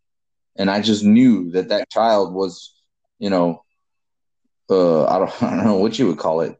[0.57, 2.75] and i just knew that that child was
[3.19, 3.63] you know,
[4.71, 6.59] uh, I don't, I don't know what you would call it,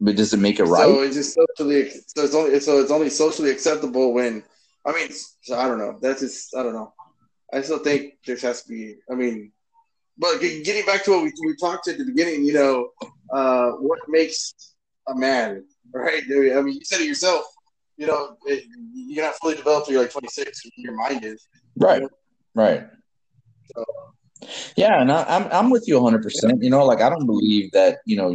[0.00, 0.84] but does it make it right?
[0.84, 4.44] So it's just socially, so it's only, so it's only socially acceptable when,
[4.86, 5.08] I mean,
[5.42, 5.98] so I don't know.
[6.00, 6.92] That's just, I don't know.
[7.52, 9.52] I still think there has to be, I mean,
[10.18, 12.90] but getting back to what we, we talked at the beginning, you know,
[13.32, 14.54] uh, what makes
[15.08, 16.22] a man, right?
[16.24, 17.44] I mean, you said it yourself.
[17.96, 20.62] You know, it, you're not fully developed you're like 26.
[20.76, 21.46] Your mind is.
[21.76, 22.02] Right.
[22.54, 22.86] Right.
[23.74, 23.84] So,
[24.76, 26.22] yeah, and I, am I'm, I'm with you 100.
[26.22, 28.34] percent You know, like I don't believe that you know,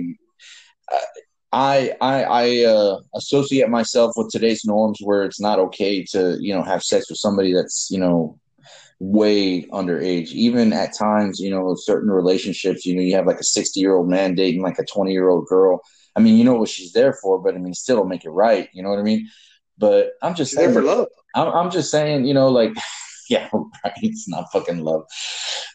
[1.52, 6.54] I I I uh, associate myself with today's norms where it's not okay to you
[6.54, 8.40] know have sex with somebody that's you know
[9.00, 10.32] way underage.
[10.32, 13.96] Even at times, you know, certain relationships, you know, you have like a 60 year
[13.96, 15.82] old man dating like a 20 year old girl.
[16.16, 18.32] I mean, you know what she's there for, but I mean, still don't make it
[18.32, 18.70] right.
[18.74, 19.30] You know what I mean?
[19.78, 21.08] But I'm just saying, for love.
[21.34, 22.74] I'm, I'm just saying, you know, like
[23.30, 23.94] yeah, right.
[24.02, 25.04] It's not fucking love.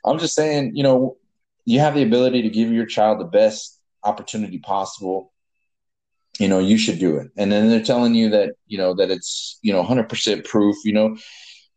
[0.04, 1.16] I'm just saying, you know,
[1.64, 5.32] you have the ability to give your child the best opportunity possible.
[6.38, 7.30] You know, you should do it.
[7.38, 10.92] And then they're telling you that, you know, that it's, you know, 100% proof, you
[10.92, 11.16] know.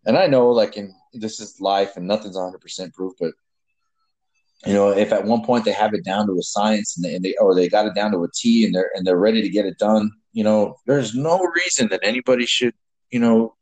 [0.06, 3.34] And I know, like, in this is life and nothing's 100% proof, but
[4.66, 7.16] you know, if at one point they have it down to a science and they,
[7.16, 9.42] and they, or they got it down to a T and they're and they're ready
[9.42, 12.74] to get it done, you know, there's no reason that anybody should,
[13.12, 13.56] you know,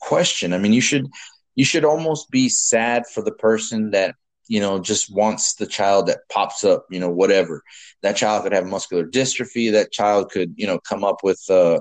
[0.00, 0.54] question.
[0.54, 1.06] I mean, you should
[1.54, 4.14] you should almost be sad for the person that
[4.48, 7.62] you know, just wants the child that pops up, you know, whatever.
[8.02, 9.72] That child could have muscular dystrophy.
[9.72, 11.80] That child could, you know, come up with uh,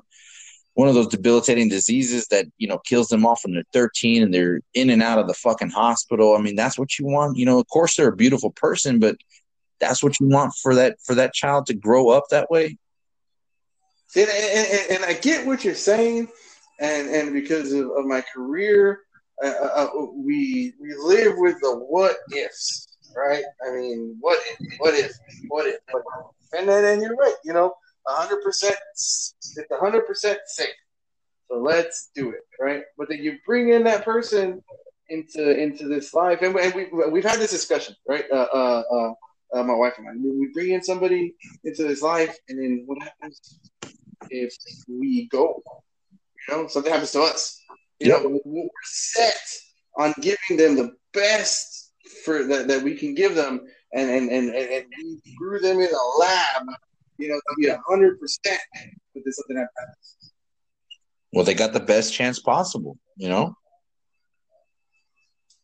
[0.82, 4.34] one of those debilitating diseases that, you know, kills them off when they're 13 and
[4.34, 6.36] they're in and out of the fucking hospital.
[6.36, 7.38] I mean, that's what you want.
[7.38, 9.16] You know, of course they're a beautiful person, but
[9.80, 12.80] that's what you want for that for that child to grow up that way.
[14.16, 16.30] And, and, and I get what you're saying,
[16.80, 19.02] and and because of, of my career,
[19.44, 23.44] uh, uh, uh, we we live with the what ifs, right?
[23.68, 25.12] I mean, what if, what if,
[25.50, 25.76] what if,
[26.58, 27.76] and then and you're right, you know,
[28.08, 29.36] hundred percent, it's
[29.72, 30.70] hundred percent safe.
[31.50, 32.84] So let's do it, right?
[32.98, 34.64] But then you bring in that person
[35.10, 38.26] into into this life, and, and we we've had this discussion, right?
[38.32, 39.14] Uh, uh, uh,
[39.54, 40.12] uh, my wife and I.
[40.16, 43.60] We bring in somebody into this life, and then what happens
[44.30, 44.56] if
[44.88, 45.62] we go?
[46.48, 47.62] You know, something happens to us.
[48.00, 48.24] You yep.
[48.24, 49.42] know, we're set
[49.98, 51.92] on giving them the best
[52.24, 53.62] for that, that we can give them,
[53.94, 56.64] and and and and we grew them in a lab.
[57.22, 58.60] You know, to be hundred percent,
[59.14, 60.18] something happens.
[61.32, 62.98] Well, they got the best chance possible.
[63.16, 63.56] You know.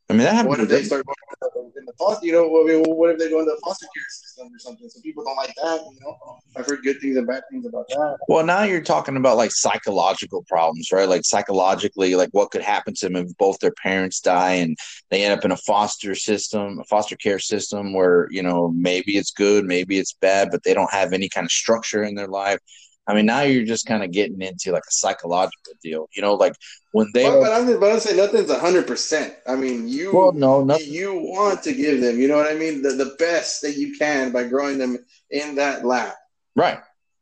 [0.09, 0.49] I mean, that happened.
[0.49, 2.25] What if they start going in the foster?
[2.25, 4.89] You know, what if they go into the foster care system or something?
[4.89, 5.81] So people don't like that.
[5.81, 8.17] You know, I've heard good things and bad things about that.
[8.29, 11.09] Well, now you're talking about like psychological problems, right?
[11.09, 14.77] Like psychologically, like what could happen to them if both their parents die and
[15.11, 19.17] they end up in a foster system, a foster care system where you know maybe
[19.17, 22.27] it's good, maybe it's bad, but they don't have any kind of structure in their
[22.27, 22.59] life.
[23.07, 26.33] I mean, now you're just kind of getting into like a psychological deal, you know,
[26.35, 26.55] like
[26.91, 27.23] when they.
[27.23, 29.33] But, but I'm, but I'm saying nothing's hundred percent.
[29.47, 30.13] I mean, you.
[30.13, 30.91] Well, no, nothing.
[30.91, 33.97] you want to give them, you know what I mean, the, the best that you
[33.97, 34.97] can by growing them
[35.29, 36.13] in that lab,
[36.55, 36.79] right?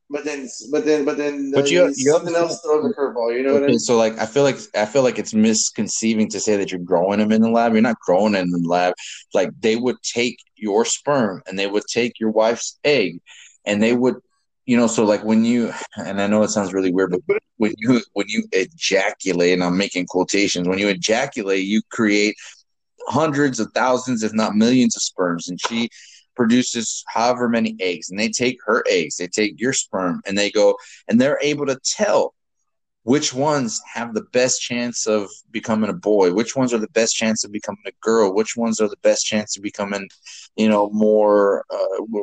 [0.09, 3.35] But then, but then, but then, but you, you something else throws a curveball.
[3.35, 3.79] You know okay, what I mean?
[3.79, 7.19] So, like, I feel like I feel like it's misconceiving to say that you're growing
[7.19, 7.73] them in the lab.
[7.73, 8.93] You're not growing them in the lab.
[9.33, 13.19] Like they would take your sperm and they would take your wife's egg,
[13.65, 14.15] and they would
[14.65, 17.73] you know, so like when you, and I know it sounds really weird, but when
[17.77, 22.35] you when you ejaculate, and I'm making quotations, when you ejaculate, you create
[23.07, 25.89] hundreds of thousands, if not millions, of sperms, and she
[26.35, 30.51] produces however many eggs, and they take her eggs, they take your sperm, and they
[30.51, 30.75] go,
[31.07, 32.34] and they're able to tell
[33.05, 36.33] which ones have the best chance of becoming a boy?
[36.33, 38.33] Which ones are the best chance of becoming a girl?
[38.33, 40.09] Which ones are the best chance of becoming
[40.55, 42.21] you know more uh,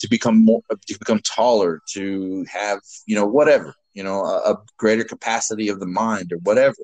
[0.00, 4.56] to become more to become taller to have you know whatever you know a, a
[4.76, 6.76] greater capacity of the mind or whatever?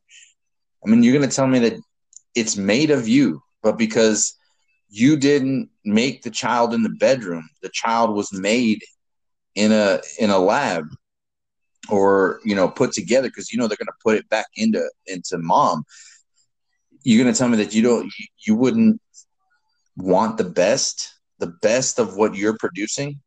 [0.86, 1.80] I mean you're going to tell me that
[2.36, 4.36] it's made of you but because
[4.88, 8.84] you didn't make the child in the bedroom the child was made
[9.56, 10.86] in a in a lab
[11.88, 14.88] or you know put together because you know they're going to put it back into
[15.06, 15.84] into mom
[17.04, 19.00] you're going to tell me that you don't you, you wouldn't
[19.96, 21.12] want the best
[21.42, 23.20] the best of what you're producing?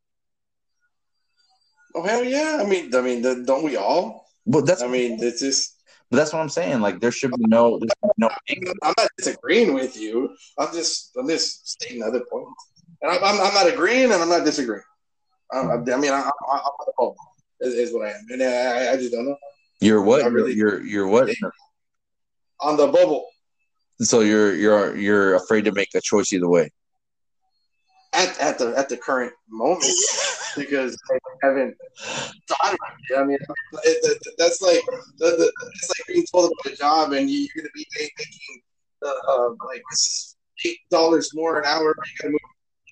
[1.94, 2.60] Oh hell yeah!
[2.62, 4.28] I mean, I mean, don't we all?
[4.48, 5.74] But that's I mean, it's just.
[6.10, 6.82] But that's what I'm saying.
[6.82, 7.80] Like there should be no,
[8.18, 8.30] no.
[8.84, 10.36] I'm not disagreeing with you.
[10.58, 14.30] I'm just, I'm just stating other points, and I'm, I'm, I'm not agreeing and I'm
[14.30, 14.84] not disagreeing.
[15.52, 15.70] I, hmm.
[15.72, 16.32] I mean, I, am
[17.00, 17.12] I'm
[17.62, 19.38] is, is what I am, and I, I just don't know.
[19.82, 20.32] You're what?
[20.32, 21.30] Really, you're, you're what?
[22.62, 23.28] On the bubble.
[24.02, 26.70] So you're you're you're afraid to make a choice either way
[28.16, 29.94] at, at the at the current moment
[30.58, 31.76] because I haven't
[32.48, 33.18] thought about it.
[33.18, 33.38] I mean,
[33.84, 34.82] it, it, that's like
[35.18, 37.86] the, the, it's like being told about a job and you, are going to be
[38.00, 38.62] making
[39.06, 39.84] uh, uh, like
[40.66, 41.96] eight dollars more an hour.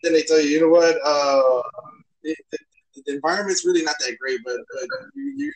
[0.04, 0.98] Then they tell you, you know what?
[1.06, 1.62] Uh,
[3.06, 5.52] the environment's really not that great, but, but make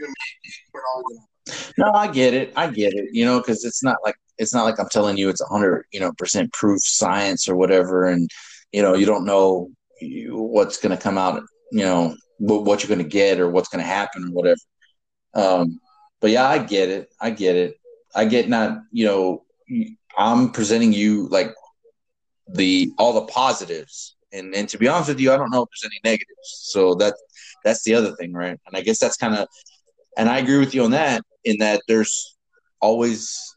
[0.74, 1.74] more dollars.
[1.78, 2.54] No, I get it.
[2.56, 3.10] I get it.
[3.12, 6.00] You know, because it's not like it's not like I'm telling you it's hundred, you
[6.00, 8.30] know, percent proof science or whatever, and
[8.71, 9.70] you know, you don't know
[10.30, 13.84] what's going to come out, you know, what you're going to get or what's going
[13.84, 14.59] to happen or whatever.
[15.34, 15.80] Um,
[16.20, 17.09] but yeah, I get it.
[17.20, 17.76] I get it.
[18.13, 19.46] I get not, you know,
[20.17, 21.54] I'm presenting you like
[22.47, 25.70] the all the positives, and and to be honest with you, I don't know if
[25.70, 26.59] there's any negatives.
[26.71, 27.16] So that
[27.63, 28.59] that's the other thing, right?
[28.66, 29.47] And I guess that's kind of,
[30.17, 31.21] and I agree with you on that.
[31.43, 32.36] In that there's
[32.82, 33.55] always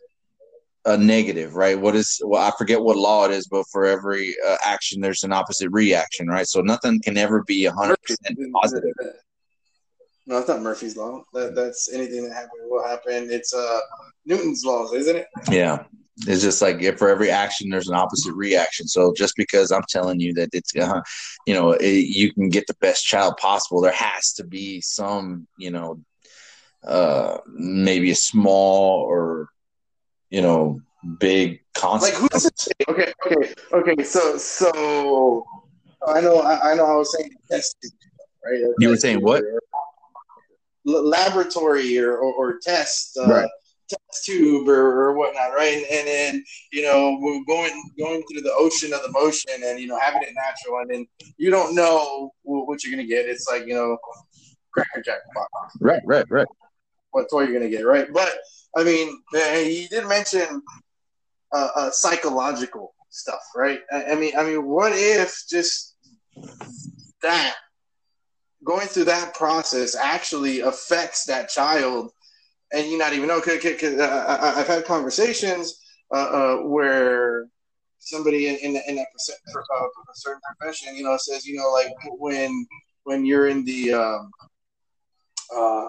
[0.84, 1.78] a negative, right?
[1.78, 5.24] What is well, I forget what law it is, but for every uh, action, there's
[5.24, 6.47] an opposite reaction, right?
[6.47, 8.92] So nothing can ever be hundred percent positive.
[10.26, 11.22] No, it's not Murphy's law.
[11.32, 13.30] That, that's anything that happens will happen.
[13.30, 13.80] It's uh
[14.26, 15.26] Newton's laws, isn't it?
[15.51, 15.84] Yeah,
[16.26, 18.86] it's just like if for every action, there's an opposite reaction.
[18.86, 21.01] So just because I'm telling you that it's uh,
[21.47, 25.47] you know it, you can get the best child possible, there has to be some
[25.59, 26.01] you know
[26.86, 29.51] uh maybe a small or
[30.30, 30.80] you know,
[31.18, 32.14] big constant.
[32.14, 32.72] Like who does consequences.
[32.78, 32.88] it?
[32.88, 33.55] Okay, okay,
[33.92, 34.05] okay.
[34.05, 35.44] So, so
[36.06, 36.86] I know, I, I know.
[36.86, 37.92] I was saying test tube,
[38.44, 38.74] right?
[38.78, 39.42] You were saying what?
[40.85, 43.48] Laboratory or, or, or test, uh, Right.
[43.89, 45.85] test tube or, or whatnot, right?
[45.90, 49.86] And, then you know we're going going through the ocean of the motion and you
[49.86, 51.07] know having it natural, and then
[51.39, 53.27] you don't know what you're gonna get.
[53.27, 53.97] It's like you know,
[54.73, 55.48] Cracker Jack box
[55.81, 56.47] Right, right, right.
[57.11, 58.09] what toy you're gonna get, right?
[58.12, 58.32] But
[58.77, 60.62] I mean, uh, he did mention
[61.52, 63.81] uh, uh, psychological stuff, right?
[63.93, 65.97] I, I mean, I mean, what if just
[67.23, 67.55] that
[68.65, 72.12] going through that process actually affects that child,
[72.73, 73.41] and you not even know?
[73.41, 75.81] Because uh, I, I've had conversations
[76.12, 77.47] uh, uh, where
[77.99, 82.66] somebody in in, in uh, a certain profession, you know, says, you know, like when
[83.05, 84.31] when you're in the um,
[85.55, 85.89] uh, uh,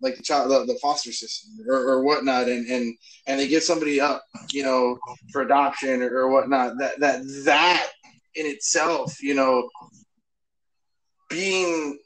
[0.00, 2.96] like the child, the, the foster system or, or whatnot, and, and
[3.26, 4.98] and they give somebody up, you know,
[5.32, 6.78] for adoption or, or whatnot.
[6.78, 7.86] That that that
[8.34, 9.68] in itself, you know,
[11.28, 11.98] being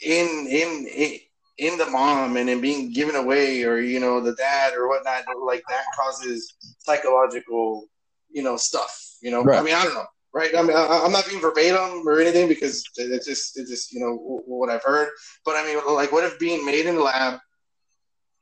[0.00, 1.18] in in in,
[1.58, 5.24] in the mom and then being given away, or you know, the dad or whatnot,
[5.44, 7.88] like that causes psychological,
[8.30, 9.16] you know, stuff.
[9.22, 9.58] You know, Right.
[9.58, 10.06] I mean, I don't know.
[10.34, 13.90] Right, I mean, I, I'm not being verbatim or anything because it's just, it's just,
[13.90, 15.08] you know, what I've heard.
[15.46, 17.40] But I mean, like, what if being made in the lab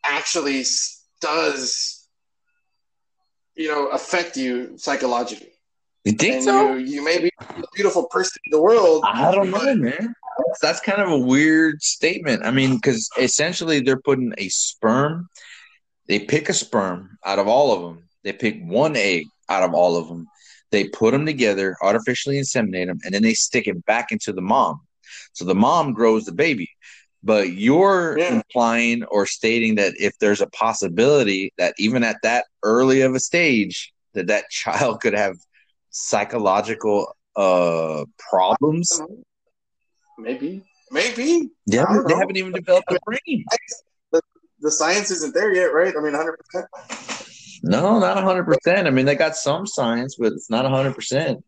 [0.04, 0.64] actually
[1.20, 2.08] does,
[3.54, 5.52] you know, affect you psychologically?
[6.04, 6.74] You think and so?
[6.74, 9.04] you, you may be the beautiful person in the world.
[9.06, 10.16] I don't know, man.
[10.38, 12.44] That's, that's kind of a weird statement.
[12.44, 15.28] I mean, because essentially they're putting a sperm.
[16.08, 18.04] They pick a sperm out of all of them.
[18.24, 20.26] They pick one egg out of all of them.
[20.70, 24.42] They put them together, artificially inseminate them, and then they stick it back into the
[24.42, 24.80] mom.
[25.32, 26.68] So the mom grows the baby.
[27.22, 28.34] But you're Yeah.
[28.34, 33.20] implying or stating that if there's a possibility that even at that early of a
[33.20, 35.36] stage, that that child could have
[35.90, 39.00] psychological uh problems
[40.18, 42.20] Maybe, maybe They I haven't, don't they know.
[42.20, 43.44] haven't even developed the brain.
[44.60, 45.94] the science isn't there yet, right?
[45.96, 46.36] I mean, 100.
[46.38, 46.66] percent
[47.62, 48.86] No, not hundred percent.
[48.86, 51.44] I mean, they got some science, but it's not hundred percent.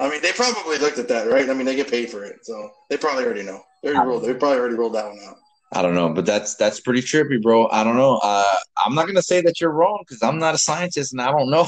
[0.00, 1.48] I mean, they probably looked at that, right?
[1.48, 3.60] I mean, they get paid for it, so they probably already know.
[3.82, 4.24] They already rolled.
[4.24, 5.36] They probably already rolled that one out.
[5.74, 7.68] I don't know, but that's that's pretty trippy, bro.
[7.68, 8.18] I don't know.
[8.22, 11.30] Uh, I'm not gonna say that you're wrong because I'm not a scientist and I
[11.30, 11.66] don't know.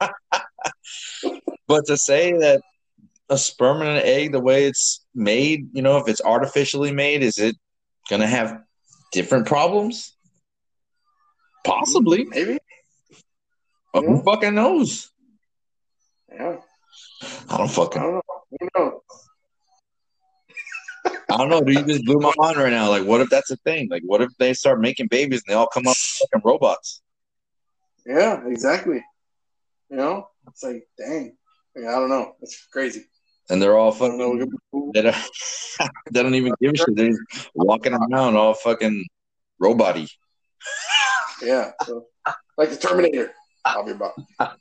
[1.68, 2.62] but to say that
[3.34, 7.22] a sperm and an egg, the way it's made, you know, if it's artificially made,
[7.22, 7.56] is it
[8.08, 8.62] gonna have
[9.12, 10.16] different problems?
[11.64, 12.24] Possibly.
[12.24, 12.58] Mm, maybe.
[13.92, 15.10] But who fucking knows?
[16.32, 16.56] Yeah.
[17.48, 18.02] I don't I fucking.
[18.02, 18.22] don't know.
[18.60, 19.00] Who knows?
[21.30, 21.60] I don't know.
[21.60, 22.88] Dude, you just blew my mind right now.
[22.88, 23.88] Like, what if that's a thing?
[23.90, 27.02] Like, what if they start making babies and they all come up fucking robots?
[28.06, 29.02] Yeah, exactly.
[29.90, 31.36] You know, it's like, dang.
[31.76, 32.36] I, mean, I don't know.
[32.40, 33.06] It's crazy.
[33.50, 34.52] And they're all fucking.
[34.94, 35.16] They don't,
[36.10, 36.96] they don't even give a shit.
[36.96, 39.04] They're just walking around all fucking
[39.58, 40.06] robot-y.
[41.42, 41.72] Yeah.
[41.84, 42.06] So,
[42.56, 43.32] like the Terminator.
[43.64, 44.12] I'll be about.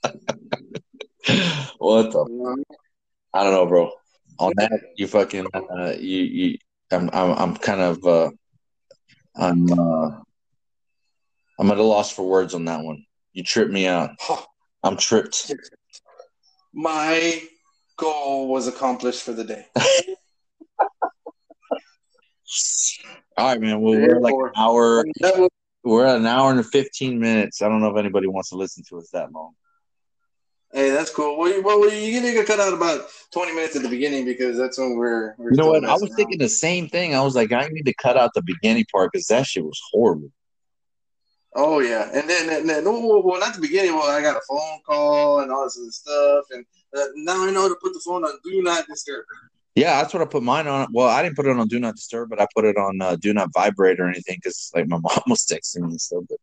[1.77, 2.25] What the?
[2.29, 2.77] You know what
[3.33, 3.91] I don't know, bro.
[4.39, 5.47] On that, you fucking.
[5.53, 6.57] Uh, you you.
[6.91, 8.05] I'm I'm I'm kind of.
[8.05, 8.31] Uh,
[9.35, 9.71] I'm.
[9.71, 10.11] Uh,
[11.59, 13.05] I'm at a loss for words on that one.
[13.31, 14.11] You tripped me out.
[14.83, 15.53] I'm tripped.
[16.73, 17.41] My
[17.97, 19.65] goal was accomplished for the day.
[23.37, 23.81] All right, man.
[23.81, 25.03] Well, we're like an hour.
[25.83, 27.61] We're at an hour and 15 minutes.
[27.61, 29.53] I don't know if anybody wants to listen to us that long.
[30.73, 31.37] Hey, that's cool.
[31.37, 34.57] Well, you, well, you need to cut out about twenty minutes at the beginning because
[34.57, 35.35] that's when we're.
[35.37, 35.85] we're You know what?
[35.85, 37.13] I was thinking the same thing.
[37.13, 39.79] I was like, I need to cut out the beginning part because that shit was
[39.91, 40.31] horrible.
[41.55, 43.93] Oh yeah, and then, and then well, well, not the beginning.
[43.93, 46.65] Well, I got a phone call and all this other stuff, and
[46.97, 49.25] uh, now I know to put the phone on do not disturb.
[49.75, 50.87] Yeah, that's what I put mine on.
[50.93, 53.15] Well, I didn't put it on Do Not Disturb, but I put it on uh,
[53.15, 56.23] Do Not Vibrate or anything because like my mom was texting me and stuff.
[56.29, 56.37] But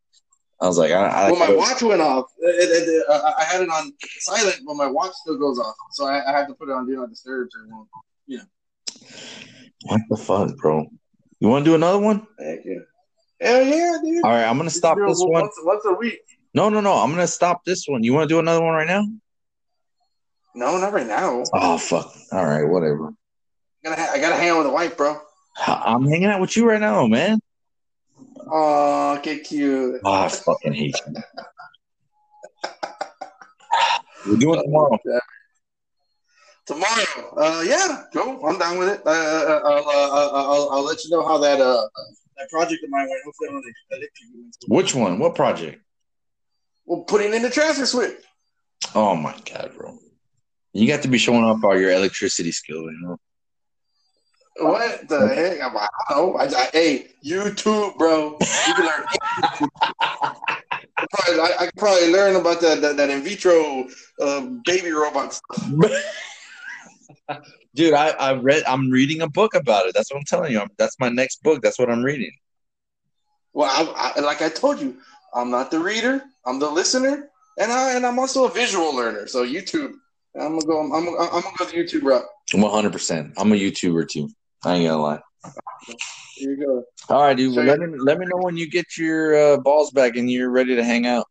[0.61, 2.25] I was like, I, I Well, my watch went off.
[2.41, 5.77] It- it- it- uh, I had it on silent, but my watch still goes off,
[5.93, 7.49] so I, I had to put it on do not disturb.
[7.53, 7.89] So it won't.
[9.85, 10.87] what the fuck, bro?
[11.39, 12.27] You want to do another one?
[12.39, 12.75] Heck yeah.
[13.41, 14.25] Hell yeah, dude.
[14.25, 15.43] All right, I'm gonna stop this one.
[15.43, 16.19] once, once a week.
[16.53, 16.95] No, no, no.
[16.95, 18.03] I'm gonna stop this one.
[18.03, 19.05] You want to do another one right now?
[20.55, 21.45] No, not right now.
[21.55, 22.13] Oh fuck.
[22.33, 23.09] All right, whatever.
[23.09, 25.19] I gotta, ha- I gotta hang out with the wife, bro.
[25.67, 27.41] I'm hanging out with you right now, man.
[28.51, 30.01] Oh, get cute.
[30.05, 31.15] Oh, I fucking hate you.
[34.27, 34.99] We're doing it tomorrow.
[36.67, 38.41] Tomorrow, uh, yeah, go.
[38.47, 39.03] I'm down with it.
[39.05, 41.87] Uh, uh, I'll, uh, I'll, I'll let you know how that uh
[42.37, 43.23] that project of mine went.
[43.25, 44.55] Hopefully, I don't electrocute.
[44.69, 45.19] Which one?
[45.19, 45.83] What project?
[46.85, 48.19] Well, putting in the transfer switch.
[48.95, 49.99] Oh my god, bro!
[50.73, 53.19] You got to be showing off all your electricity skill, you know.
[54.59, 55.63] What the heck?
[55.63, 56.39] I'm, I don't know.
[56.39, 58.37] I, I, hey, YouTube, bro.
[58.41, 59.05] You can learn.
[61.11, 63.87] probably, I, I probably learn about that that, that in vitro
[64.21, 65.73] uh, baby robot stuff.
[67.75, 68.65] Dude, I, I read.
[68.67, 69.95] I'm reading a book about it.
[69.95, 70.61] That's what I'm telling you.
[70.61, 71.63] I'm, that's my next book.
[71.63, 72.33] That's what I'm reading.
[73.53, 74.97] Well, I, I, like I told you,
[75.33, 76.23] I'm not the reader.
[76.45, 79.27] I'm the listener, and I and I'm also a visual learner.
[79.27, 79.95] So YouTube,
[80.39, 80.81] I'm gonna go.
[80.81, 82.25] I'm, I'm, I'm gonna go the YouTube route.
[82.53, 82.93] 100.
[82.93, 84.29] percent I'm a YouTuber too.
[84.65, 85.21] I ain't gonna lie.
[86.37, 86.85] Here you go.
[87.15, 87.55] All right, dude.
[87.55, 90.77] Let me let me know when you get your uh, balls back and you're ready
[90.77, 91.27] to hang out.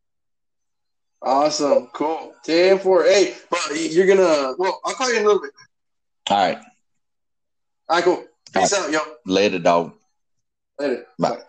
[1.21, 1.88] Awesome.
[1.93, 2.34] Cool.
[2.43, 3.03] 10 4.
[3.03, 3.35] Hey,
[3.73, 4.53] you're gonna.
[4.57, 5.51] Well, I'll call you in a little bit.
[6.30, 6.57] All right.
[6.57, 8.23] All right, cool.
[8.53, 8.99] Peace out, yo.
[9.26, 9.93] Later, dog.
[10.80, 11.05] Later.
[11.17, 11.30] Bye.
[11.31, 11.41] Bye.